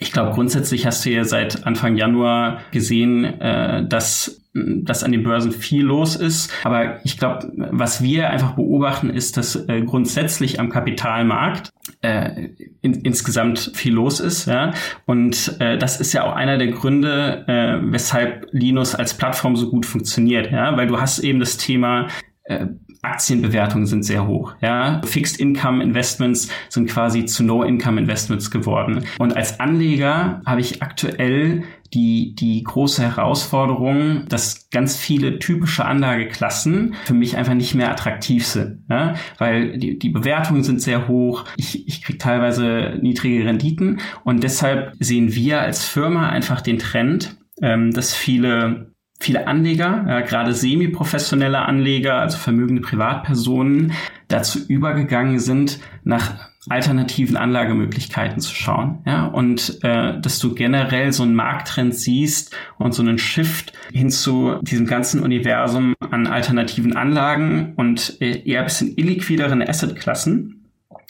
Ich 0.00 0.12
glaube, 0.12 0.32
grundsätzlich 0.32 0.86
hast 0.86 1.04
du 1.04 1.10
ja 1.10 1.24
seit 1.24 1.66
Anfang 1.66 1.96
Januar 1.96 2.60
gesehen, 2.70 3.24
äh, 3.24 3.86
dass 3.86 4.42
dass 4.54 5.04
an 5.04 5.12
den 5.12 5.22
Börsen 5.22 5.52
viel 5.52 5.84
los 5.84 6.16
ist. 6.16 6.50
Aber 6.64 7.04
ich 7.04 7.18
glaube, 7.18 7.52
was 7.70 8.02
wir 8.02 8.30
einfach 8.30 8.52
beobachten, 8.52 9.10
ist, 9.10 9.36
dass 9.36 9.56
äh, 9.68 9.82
grundsätzlich 9.82 10.58
am 10.60 10.68
Kapitalmarkt 10.68 11.70
äh, 12.00 12.48
in, 12.80 12.94
insgesamt 12.94 13.72
viel 13.74 13.94
los 13.94 14.20
ist. 14.20 14.46
Ja? 14.46 14.72
Und 15.06 15.56
äh, 15.60 15.78
das 15.78 16.00
ist 16.00 16.12
ja 16.12 16.24
auch 16.24 16.34
einer 16.34 16.58
der 16.58 16.68
Gründe, 16.68 17.44
äh, 17.46 17.92
weshalb 17.92 18.46
Linus 18.52 18.94
als 18.94 19.14
Plattform 19.14 19.56
so 19.56 19.70
gut 19.70 19.86
funktioniert. 19.86 20.50
Ja? 20.50 20.76
Weil 20.76 20.86
du 20.86 21.00
hast 21.00 21.18
eben 21.20 21.40
das 21.40 21.56
Thema 21.56 22.08
äh, 22.44 22.66
Aktienbewertungen 23.02 23.86
sind 23.86 24.04
sehr 24.04 24.26
hoch. 24.26 24.54
Ja, 24.60 25.00
Fixed 25.04 25.40
Income 25.40 25.82
Investments 25.82 26.48
sind 26.68 26.88
quasi 26.88 27.24
zu 27.24 27.44
No 27.44 27.62
Income 27.62 28.00
Investments 28.00 28.50
geworden. 28.50 29.04
Und 29.18 29.36
als 29.36 29.60
Anleger 29.60 30.42
habe 30.44 30.60
ich 30.60 30.82
aktuell 30.82 31.64
die, 31.94 32.34
die 32.34 32.62
große 32.62 33.02
Herausforderung, 33.02 34.26
dass 34.28 34.68
ganz 34.70 34.96
viele 34.96 35.38
typische 35.38 35.84
Anlageklassen 35.84 36.94
für 37.04 37.14
mich 37.14 37.36
einfach 37.36 37.54
nicht 37.54 37.74
mehr 37.74 37.90
attraktiv 37.90 38.46
sind. 38.46 38.84
Ja? 38.90 39.14
Weil 39.38 39.78
die, 39.78 39.98
die 39.98 40.10
Bewertungen 40.10 40.62
sind 40.62 40.82
sehr 40.82 41.08
hoch, 41.08 41.44
ich, 41.56 41.88
ich 41.88 42.02
kriege 42.02 42.18
teilweise 42.18 42.98
niedrige 43.00 43.46
Renditen 43.46 44.00
und 44.24 44.42
deshalb 44.42 44.92
sehen 45.00 45.34
wir 45.34 45.60
als 45.60 45.84
Firma 45.84 46.28
einfach 46.28 46.60
den 46.60 46.78
Trend, 46.78 47.36
ähm, 47.62 47.90
dass 47.92 48.14
viele 48.14 48.92
viele 49.20 49.46
Anleger, 49.46 50.04
ja, 50.08 50.20
gerade 50.20 50.54
semi-professionelle 50.54 51.60
Anleger, 51.60 52.14
also 52.14 52.38
vermögende 52.38 52.82
Privatpersonen, 52.82 53.92
dazu 54.28 54.60
übergegangen 54.68 55.38
sind, 55.40 55.80
nach 56.04 56.48
alternativen 56.68 57.36
Anlagemöglichkeiten 57.36 58.40
zu 58.40 58.54
schauen. 58.54 58.98
Ja? 59.06 59.26
Und 59.26 59.78
äh, 59.82 60.20
dass 60.20 60.38
du 60.38 60.54
generell 60.54 61.12
so 61.12 61.22
einen 61.22 61.34
Markttrend 61.34 61.94
siehst 61.94 62.54
und 62.78 62.92
so 62.92 63.02
einen 63.02 63.18
Shift 63.18 63.72
hin 63.92 64.10
zu 64.10 64.56
diesem 64.62 64.86
ganzen 64.86 65.22
Universum 65.22 65.94
an 66.10 66.26
alternativen 66.26 66.96
Anlagen 66.96 67.72
und 67.76 68.20
äh, 68.20 68.42
eher 68.44 68.62
bisschen 68.64 68.96
illiquideren 68.96 69.62
Assetklassen 69.62 70.57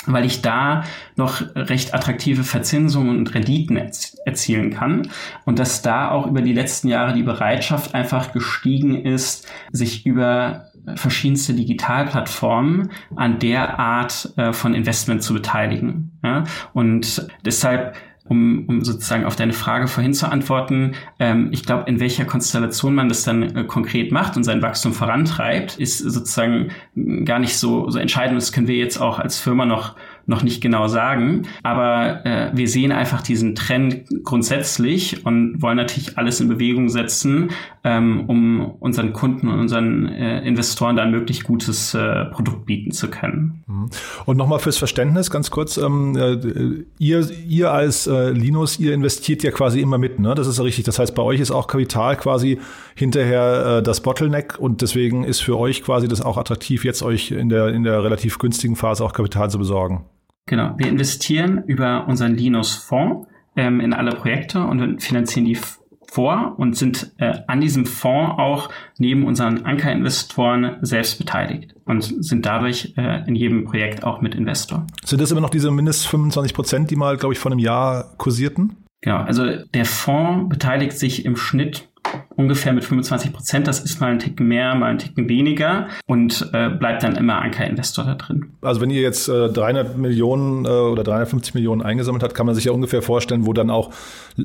weil 0.06 0.24
ich 0.24 0.42
da 0.42 0.84
noch 1.16 1.42
recht 1.54 1.94
attraktive 1.94 2.44
Verzinsungen 2.44 3.18
und 3.18 3.34
Renditen 3.34 3.76
erzielen 4.24 4.70
kann 4.70 5.10
und 5.44 5.58
dass 5.58 5.82
da 5.82 6.10
auch 6.10 6.26
über 6.26 6.40
die 6.40 6.52
letzten 6.52 6.88
Jahre 6.88 7.14
die 7.14 7.22
Bereitschaft 7.22 7.94
einfach 7.94 8.32
gestiegen 8.32 9.04
ist, 9.04 9.48
sich 9.72 10.06
über 10.06 10.68
verschiedenste 10.94 11.54
Digitalplattformen 11.54 12.90
an 13.16 13.38
der 13.38 13.78
Art 13.78 14.32
äh, 14.36 14.52
von 14.52 14.74
Investment 14.74 15.22
zu 15.22 15.34
beteiligen. 15.34 16.18
Ja? 16.22 16.44
Und 16.72 17.26
deshalb 17.44 17.94
um, 18.28 18.64
um 18.66 18.84
sozusagen 18.84 19.24
auf 19.24 19.36
deine 19.36 19.52
Frage 19.52 19.88
vorhin 19.88 20.14
zu 20.14 20.30
antworten, 20.30 20.92
ähm, 21.18 21.48
ich 21.52 21.64
glaube, 21.64 21.84
in 21.88 22.00
welcher 22.00 22.24
Konstellation 22.24 22.94
man 22.94 23.08
das 23.08 23.24
dann 23.24 23.42
äh, 23.56 23.64
konkret 23.64 24.12
macht 24.12 24.36
und 24.36 24.44
sein 24.44 24.62
Wachstum 24.62 24.92
vorantreibt, 24.92 25.78
ist 25.78 25.98
sozusagen 25.98 26.70
gar 27.24 27.38
nicht 27.38 27.56
so, 27.56 27.90
so 27.90 27.98
entscheidend. 27.98 28.36
Das 28.36 28.52
können 28.52 28.68
wir 28.68 28.76
jetzt 28.76 28.98
auch 28.98 29.18
als 29.18 29.38
Firma 29.38 29.64
noch 29.64 29.94
noch 30.28 30.42
nicht 30.42 30.60
genau 30.60 30.86
sagen. 30.88 31.46
Aber 31.62 32.24
äh, 32.24 32.50
wir 32.54 32.68
sehen 32.68 32.92
einfach 32.92 33.22
diesen 33.22 33.54
Trend 33.54 34.04
grundsätzlich 34.24 35.24
und 35.24 35.60
wollen 35.62 35.78
natürlich 35.78 36.18
alles 36.18 36.40
in 36.40 36.48
Bewegung 36.48 36.90
setzen, 36.90 37.50
ähm, 37.82 38.24
um 38.28 38.72
unseren 38.78 39.14
Kunden 39.14 39.48
und 39.48 39.58
unseren 39.58 40.06
äh, 40.06 40.46
Investoren 40.46 40.96
dann 40.96 41.10
möglichst 41.10 41.44
gutes 41.44 41.94
äh, 41.94 42.26
Produkt 42.26 42.66
bieten 42.66 42.92
zu 42.92 43.08
können. 43.08 43.64
Mhm. 43.66 43.88
Und 44.26 44.36
nochmal 44.36 44.58
fürs 44.58 44.76
Verständnis 44.76 45.30
ganz 45.30 45.50
kurz, 45.50 45.78
ähm, 45.78 46.14
äh, 46.16 46.84
ihr, 46.98 47.26
ihr 47.48 47.72
als 47.72 48.06
äh, 48.06 48.30
Linus, 48.30 48.78
ihr 48.78 48.92
investiert 48.92 49.42
ja 49.42 49.50
quasi 49.50 49.80
immer 49.80 49.96
mit, 49.96 50.18
ne? 50.18 50.34
Das 50.34 50.46
ist 50.46 50.60
richtig. 50.60 50.84
Das 50.84 50.98
heißt, 50.98 51.14
bei 51.14 51.22
euch 51.22 51.40
ist 51.40 51.50
auch 51.50 51.66
Kapital 51.66 52.16
quasi 52.16 52.58
hinterher 52.94 53.78
äh, 53.78 53.82
das 53.82 54.02
Bottleneck 54.02 54.58
und 54.58 54.82
deswegen 54.82 55.24
ist 55.24 55.40
für 55.40 55.58
euch 55.58 55.82
quasi 55.82 56.06
das 56.06 56.20
auch 56.20 56.36
attraktiv, 56.36 56.84
jetzt 56.84 57.02
euch 57.02 57.30
in 57.30 57.48
der, 57.48 57.68
in 57.68 57.82
der 57.82 58.04
relativ 58.04 58.38
günstigen 58.38 58.76
Phase 58.76 59.02
auch 59.02 59.14
Kapital 59.14 59.50
zu 59.50 59.58
besorgen. 59.58 60.04
Genau, 60.48 60.74
wir 60.78 60.88
investieren 60.88 61.62
über 61.66 62.08
unseren 62.08 62.34
Linus-Fonds 62.34 63.28
ähm, 63.54 63.80
in 63.80 63.92
alle 63.92 64.12
Projekte 64.12 64.60
und 64.60 65.02
finanzieren 65.02 65.44
die 65.44 65.58
vor 66.10 66.54
und 66.56 66.74
sind 66.74 67.12
äh, 67.18 67.34
an 67.46 67.60
diesem 67.60 67.84
Fonds 67.84 68.38
auch 68.38 68.70
neben 68.96 69.26
unseren 69.26 69.66
Ankerinvestoren 69.66 70.78
selbst 70.80 71.18
beteiligt 71.18 71.74
und 71.84 72.02
sind 72.02 72.46
dadurch 72.46 72.94
äh, 72.96 73.28
in 73.28 73.34
jedem 73.34 73.66
Projekt 73.66 74.04
auch 74.04 74.22
mit 74.22 74.34
Investor. 74.34 74.86
Sind 75.04 75.20
das 75.20 75.30
immer 75.30 75.42
noch 75.42 75.50
diese 75.50 75.70
mindest 75.70 76.08
25 76.08 76.54
Prozent, 76.54 76.90
die 76.90 76.96
mal, 76.96 77.18
glaube 77.18 77.34
ich, 77.34 77.38
vor 77.38 77.52
einem 77.52 77.58
Jahr 77.58 78.14
kursierten? 78.16 78.74
Genau, 79.02 79.18
also 79.18 79.44
der 79.74 79.84
Fonds 79.84 80.48
beteiligt 80.48 80.98
sich 80.98 81.26
im 81.26 81.36
Schnitt 81.36 81.90
ungefähr 82.36 82.72
mit 82.72 82.84
25 82.84 83.32
Prozent. 83.32 83.66
Das 83.66 83.80
ist 83.80 84.00
mal 84.00 84.12
ein 84.12 84.18
Ticken 84.18 84.46
mehr, 84.46 84.74
mal 84.74 84.90
ein 84.90 84.98
Ticken 84.98 85.28
weniger 85.28 85.88
und 86.06 86.48
äh, 86.52 86.70
bleibt 86.70 87.02
dann 87.02 87.16
immer 87.16 87.40
Ankerinvestor 87.42 88.04
da 88.04 88.14
drin. 88.14 88.52
Also 88.62 88.80
wenn 88.80 88.90
ihr 88.90 89.00
jetzt 89.00 89.28
äh, 89.28 89.48
300 89.48 89.98
Millionen 89.98 90.64
äh, 90.64 90.68
oder 90.68 91.02
350 91.04 91.54
Millionen 91.54 91.82
eingesammelt 91.82 92.22
habt, 92.22 92.34
kann 92.34 92.46
man 92.46 92.54
sich 92.54 92.64
ja 92.64 92.72
ungefähr 92.72 93.02
vorstellen, 93.02 93.46
wo 93.46 93.52
dann 93.52 93.70
auch 93.70 93.90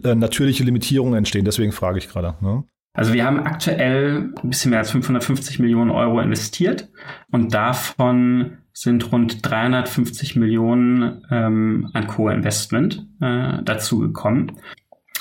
äh, 0.03 0.15
natürliche 0.15 0.63
Limitierungen 0.63 1.15
entstehen. 1.15 1.45
Deswegen 1.45 1.71
frage 1.71 1.99
ich 1.99 2.09
gerade. 2.09 2.35
Ne? 2.41 2.63
Also 2.95 3.13
wir 3.13 3.25
haben 3.25 3.39
aktuell 3.39 4.33
ein 4.41 4.49
bisschen 4.49 4.69
mehr 4.69 4.79
als 4.79 4.91
550 4.91 5.59
Millionen 5.59 5.89
Euro 5.89 6.19
investiert 6.19 6.89
und 7.31 7.53
davon 7.53 8.57
sind 8.71 9.11
rund 9.11 9.47
350 9.47 10.35
Millionen 10.35 11.23
ähm, 11.29 11.89
an 11.93 12.07
Co-Investment 12.07 13.07
äh, 13.21 13.63
dazugekommen. 13.63 14.53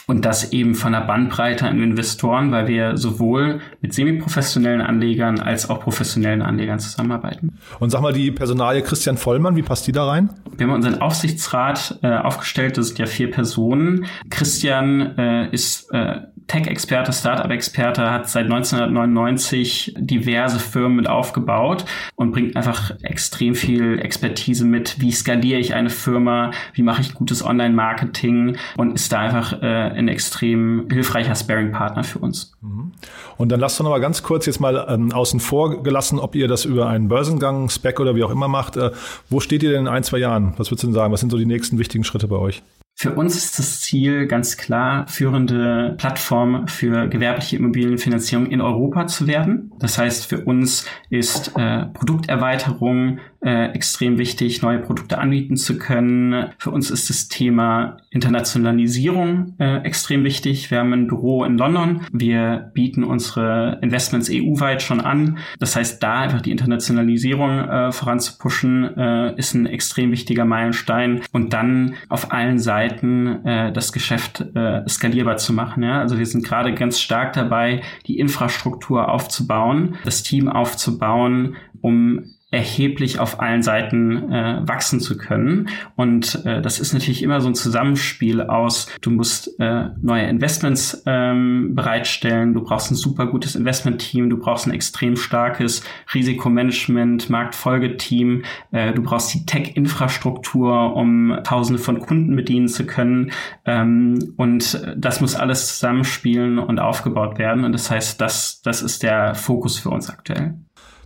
Und 0.07 0.25
das 0.25 0.53
eben 0.53 0.75
von 0.75 0.93
der 0.93 1.01
Bandbreite 1.03 1.67
an 1.67 1.81
Investoren, 1.81 2.51
weil 2.51 2.67
wir 2.67 2.97
sowohl 2.97 3.61
mit 3.81 3.95
semiprofessionellen 3.95 4.81
Anlegern 4.81 5.41
als 5.41 5.71
auch 5.71 5.81
professionellen 5.81 6.43
Anlegern 6.43 6.79
zusammenarbeiten. 6.81 7.59
Und 7.79 7.91
sag 7.91 8.03
mal, 8.03 8.13
die 8.13 8.31
Personalie 8.31 8.83
Christian 8.83 9.17
Vollmann, 9.17 9.57
wie 9.57 9.63
passt 9.63 9.87
die 9.87 9.93
da 9.93 10.09
rein? 10.09 10.31
Wir 10.57 10.67
haben 10.67 10.75
unseren 10.75 11.01
Aufsichtsrat 11.01 11.99
äh, 12.03 12.17
aufgestellt, 12.17 12.77
das 12.77 12.89
sind 12.89 12.99
ja 12.99 13.07
vier 13.07 13.31
Personen. 13.31 14.07
Christian 14.29 15.17
äh, 15.19 15.49
ist 15.51 15.91
äh, 15.93 16.21
Tech-Experte, 16.47 17.13
Startup-Experte, 17.13 18.11
hat 18.11 18.29
seit 18.29 18.45
1999 18.45 19.95
diverse 19.99 20.59
Firmen 20.59 20.97
mit 20.97 21.09
aufgebaut 21.09 21.85
und 22.17 22.33
bringt 22.33 22.57
einfach 22.57 22.93
extrem 23.03 23.55
viel 23.55 23.99
Expertise 23.99 24.65
mit. 24.65 25.01
Wie 25.01 25.13
skaliere 25.13 25.61
ich 25.61 25.75
eine 25.75 25.91
Firma? 25.91 26.51
Wie 26.75 26.83
mache 26.83 27.01
ich 27.01 27.15
gutes 27.15 27.45
Online-Marketing? 27.45 28.57
Und 28.77 28.95
ist 28.95 29.13
da 29.13 29.21
einfach 29.21 29.63
äh, 29.63 29.92
ein 29.93 30.09
extrem 30.09 30.89
hilfreicher 30.91 31.35
Sparing-Partner 31.35 32.05
für 32.05 32.19
uns. 32.19 32.53
Mhm. 32.61 32.93
Und 33.37 33.51
dann 33.51 33.61
lasst 33.61 33.79
doch 33.79 33.85
noch 33.85 33.91
mal 33.91 34.01
ganz 34.01 34.23
kurz 34.23 34.47
jetzt 34.47 34.61
mal 34.61 34.87
ähm, 34.89 35.13
außen 35.13 35.41
vor 35.41 35.83
gelassen, 35.83 36.19
ob 36.19 36.35
ihr 36.35 36.49
das 36.49 36.65
über 36.65 36.89
einen 36.89 37.09
Börsengang, 37.09 37.69
Spec 37.69 38.01
oder 38.01 38.15
wie 38.15 38.25
auch 38.25 38.31
immer 38.31 38.49
macht. 38.49 38.77
Äh, 38.77 38.91
wo 39.31 39.41
steht 39.41 39.63
ihr 39.63 39.71
denn 39.71 39.83
in 39.83 39.89
ein, 39.89 40.05
zwei 40.05 40.19
Jahren? 40.19 40.55
Was 40.57 40.71
würdest 40.71 40.83
du 40.85 40.89
denn 40.89 40.95
sagen? 40.95 41.13
Was 41.13 41.21
sind 41.21 41.31
so 41.31 41.39
die 41.39 41.47
nächsten 41.47 41.79
wichtigen 41.79 42.05
Schritte 42.05 42.29
bei 42.29 42.37
euch? 42.37 42.63
Für 42.95 43.15
uns 43.15 43.37
ist 43.37 43.59
das 43.59 43.81
Ziel 43.81 44.27
ganz 44.27 44.57
klar, 44.57 45.09
führende 45.09 45.95
Plattform 45.99 46.69
für 46.69 47.09
gewerbliche 47.09 47.57
Immobilienfinanzierung 47.57 48.47
in 48.47 48.61
Europa 48.61 49.07
zu 49.09 49.27
werden. 49.27 49.73
Das 49.81 49.99
heißt, 49.99 50.27
für 50.27 50.45
uns 50.45 50.87
ist 51.11 51.57
äh, 51.57 51.87
Produkterweiterung 51.87 53.19
äh, 53.41 53.73
extrem 53.73 54.19
wichtig, 54.19 54.63
neue 54.63 54.79
Produkte 54.79 55.19
anbieten 55.19 55.57
zu 55.57 55.79
können. 55.79 56.51
Für 56.59 56.71
uns 56.71 56.93
ist 56.93 57.11
das 57.11 57.27
Thema 57.29 57.97
Internationalisierung 58.11 59.57
äh, 59.59 59.79
extrem 59.79 60.23
wichtig. 60.23 60.71
Wir 60.71 60.79
haben 60.79 60.93
ein 60.93 61.09
Büro 61.09 61.43
in 61.43 61.59
London. 61.59 62.03
Wir 62.13 62.71
bieten 62.73 63.03
unsere 63.03 63.81
Investments 63.83 64.31
EU-weit 64.31 64.81
schon 64.81 65.01
an. 65.01 65.39
Das 65.59 65.75
heißt, 65.75 66.01
da 66.03 66.21
einfach 66.21 66.41
die 66.41 66.53
Internationalisierung 66.53 67.59
äh, 67.59 67.91
voranzupushen, 67.91 68.97
äh, 68.97 69.35
ist 69.37 69.55
ein 69.55 69.67
extrem 69.67 70.13
wichtiger 70.13 70.45
Meilenstein. 70.45 71.23
Und 71.33 71.53
dann 71.53 71.95
auf 72.09 72.31
allen 72.31 72.61
Seiten 72.61 72.92
äh, 73.01 73.73
das 73.73 73.93
Geschäft 73.93 74.45
äh, 74.55 74.87
skalierbar 74.89 75.37
zu 75.37 75.53
machen. 75.53 75.83
Ja? 75.83 76.01
Also 76.01 76.19
wir 76.19 76.27
sind 76.27 76.45
gerade 76.45 76.75
ganz 76.75 77.01
stark 77.01 77.33
dabei, 77.33 77.83
die 78.07 78.19
Infrastruktur 78.19 79.09
aufzubauen, 79.09 79.97
das 80.05 80.23
Team 80.23 80.49
aufzubauen, 80.49 81.57
um 81.81 82.25
erheblich 82.53 83.19
auf 83.19 83.41
allen 83.41 83.63
Seiten 83.63 84.31
äh, 84.31 84.61
wachsen 84.65 85.01
zu 85.01 85.17
können. 85.17 85.71
Und 85.97 86.45
äh, 86.45 86.61
das 86.61 86.79
ist 86.79 86.93
natürlich 86.93 87.23
immer 87.23 87.41
so 87.41 87.49
ein 87.49 87.55
Zusammenspiel 87.55 88.43
aus, 88.43 88.89
du 89.01 89.11
musst 89.11 89.59
äh, 89.59 89.87
neue 90.01 90.25
Investments 90.25 91.03
ähm, 91.07 91.75
bereitstellen, 91.75 92.53
du 92.53 92.63
brauchst 92.63 92.91
ein 92.91 92.95
super 92.95 93.27
gutes 93.27 93.57
Investment-Team, 93.57 94.29
du 94.29 94.37
brauchst 94.37 94.67
ein 94.67 94.73
extrem 94.73 95.17
starkes 95.17 95.83
Risikomanagement, 96.13 97.31
Marktfolgeteam, 97.31 98.43
äh, 98.71 98.93
du 98.93 99.03
brauchst 99.03 99.33
die 99.33 99.47
Tech-Infrastruktur, 99.47 100.95
um 100.95 101.39
tausende 101.45 101.81
von 101.81 102.01
Kunden 102.01 102.37
bedienen 102.37 102.69
zu 102.69 102.85
können. 102.85 103.33
Ähm, 103.65 104.35
und 104.37 104.87
das 104.95 105.23
muss 105.23 105.35
alles 105.35 105.69
zusammenspielen 105.69 106.59
und 106.59 106.79
aufgebaut 106.79 107.39
werden. 107.39 107.65
Und 107.65 107.73
das 107.73 107.91
heißt, 107.91 108.21
das, 108.21 108.61
das 108.61 108.83
ist 108.83 109.03
der 109.03 109.35
Fokus 109.35 109.79
für 109.79 109.89
uns 109.89 110.11
aktuell. 110.11 110.55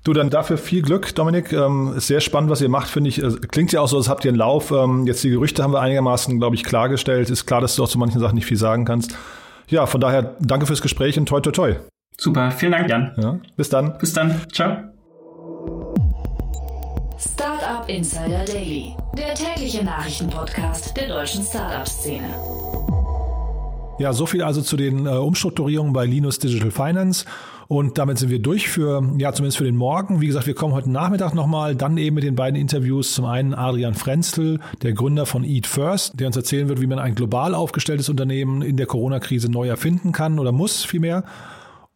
Du, 0.07 0.12
dann 0.12 0.31
dafür 0.31 0.57
viel 0.57 0.83
Glück, 0.83 1.12
Dominik. 1.16 1.53
Ähm, 1.53 1.95
ist 1.97 2.07
sehr 2.07 2.21
spannend, 2.21 2.49
was 2.49 2.61
ihr 2.61 2.69
macht, 2.69 2.88
finde 2.88 3.11
ich. 3.11 3.21
Klingt 3.49 3.73
ja 3.73 3.81
auch 3.81 3.88
so, 3.88 3.97
als 3.97 4.09
habt 4.09 4.25
ihr 4.25 4.29
einen 4.29 4.38
Lauf. 4.38 4.71
Ähm, 4.71 5.05
jetzt 5.05 5.25
die 5.25 5.31
Gerüchte 5.31 5.64
haben 5.64 5.73
wir 5.73 5.81
einigermaßen, 5.81 6.38
glaube 6.38 6.55
ich, 6.55 6.62
klargestellt. 6.62 7.29
Ist 7.29 7.45
klar, 7.45 7.61
dass 7.61 7.75
du 7.75 7.83
auch 7.83 7.88
zu 7.88 7.99
manchen 7.99 8.21
Sachen 8.21 8.37
nicht 8.37 8.47
viel 8.47 8.57
sagen 8.57 8.85
kannst. 8.85 9.19
Ja, 9.66 9.85
von 9.87 10.01
daher 10.01 10.37
danke 10.38 10.66
fürs 10.66 10.81
Gespräch 10.81 11.19
und 11.19 11.27
toi, 11.27 11.40
toi, 11.40 11.51
toi. 11.51 11.75
Super, 12.16 12.53
vielen 12.53 12.71
Dank, 12.71 12.88
Jan. 12.88 13.14
Ja, 13.16 13.40
bis 13.57 13.69
dann. 13.69 13.99
Bis 13.99 14.12
dann. 14.12 14.42
Ciao. 14.53 14.77
Startup 17.19 17.88
Insider 17.88 18.45
Daily, 18.47 18.95
der 19.19 19.35
tägliche 19.35 19.85
Nachrichtenpodcast 19.85 20.97
der 20.97 21.09
deutschen 21.09 21.42
Startup-Szene. 21.42 22.29
Ja, 23.99 24.12
so 24.12 24.27
viel 24.27 24.42
also 24.42 24.62
zu 24.62 24.77
den 24.77 25.07
äh, 25.07 25.11
Umstrukturierungen 25.11 25.92
bei 25.92 26.05
Linus 26.05 26.38
Digital 26.38 26.71
Finance. 26.71 27.25
Und 27.68 27.98
damit 27.98 28.18
sind 28.18 28.31
wir 28.31 28.38
durch 28.38 28.68
für, 28.68 29.02
ja, 29.18 29.33
zumindest 29.33 29.59
für 29.59 29.64
den 29.64 29.76
Morgen. 29.76 30.20
Wie 30.20 30.26
gesagt, 30.26 30.46
wir 30.46 30.55
kommen 30.55 30.74
heute 30.74 30.90
Nachmittag 30.90 31.35
nochmal, 31.35 31.74
dann 31.74 31.96
eben 31.96 32.14
mit 32.14 32.24
den 32.24 32.37
beiden 32.37 32.59
Interviews. 32.61 33.12
Zum 33.12 33.24
einen 33.24 33.55
Adrian 33.55 33.94
Frenzel, 33.94 34.61
der 34.83 34.92
Gründer 34.92 35.26
von 35.26 35.42
Eat 35.44 35.66
First, 35.66 36.20
der 36.20 36.29
uns 36.29 36.37
erzählen 36.37 36.68
wird, 36.68 36.81
wie 36.81 36.87
man 36.87 36.98
ein 36.98 37.14
global 37.14 37.55
aufgestelltes 37.55 38.09
Unternehmen 38.09 38.62
in 38.62 38.76
der 38.76 38.87
Corona-Krise 38.87 39.50
neu 39.50 39.68
erfinden 39.68 40.12
kann 40.12 40.38
oder 40.38 40.52
muss 40.52 40.85
vielmehr. 40.85 41.24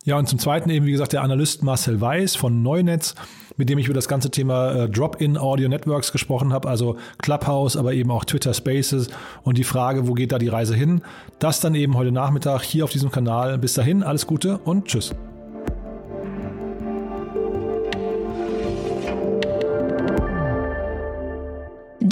Ja, 0.04 0.16
und 0.16 0.28
zum 0.28 0.38
Zweiten 0.38 0.70
eben, 0.70 0.86
wie 0.86 0.92
gesagt, 0.92 1.12
der 1.12 1.22
Analyst 1.22 1.62
Marcel 1.62 2.00
Weiß 2.00 2.34
von 2.34 2.62
Neunetz, 2.62 3.14
mit 3.58 3.68
dem 3.68 3.78
ich 3.78 3.84
über 3.84 3.94
das 3.94 4.08
ganze 4.08 4.30
Thema 4.30 4.72
äh, 4.72 4.88
Drop-in 4.88 5.36
Audio 5.36 5.68
Networks 5.68 6.10
gesprochen 6.10 6.54
habe, 6.54 6.68
also 6.68 6.96
Clubhouse, 7.18 7.76
aber 7.76 7.92
eben 7.92 8.10
auch 8.10 8.24
Twitter 8.24 8.54
Spaces 8.54 9.08
und 9.42 9.58
die 9.58 9.64
Frage, 9.64 10.08
wo 10.08 10.14
geht 10.14 10.32
da 10.32 10.38
die 10.38 10.48
Reise 10.48 10.74
hin? 10.74 11.02
Das 11.38 11.60
dann 11.60 11.74
eben 11.74 11.98
heute 11.98 12.12
Nachmittag 12.12 12.62
hier 12.62 12.84
auf 12.84 12.90
diesem 12.90 13.10
Kanal. 13.10 13.58
Bis 13.58 13.74
dahin, 13.74 14.02
alles 14.02 14.26
Gute 14.26 14.56
und 14.64 14.86
tschüss. 14.86 15.14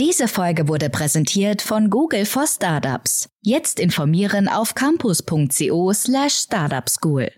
Diese 0.01 0.29
Folge 0.29 0.69
wurde 0.69 0.91
präsentiert 0.91 1.61
von 1.61 1.91
Google 1.91 2.25
for 2.25 2.47
Startups. 2.47 3.29
Jetzt 3.43 3.81
informieren 3.81 4.49
auf 4.49 4.77
campus.co 4.77 5.93
slash 5.93 6.35
startupschool. 6.35 7.33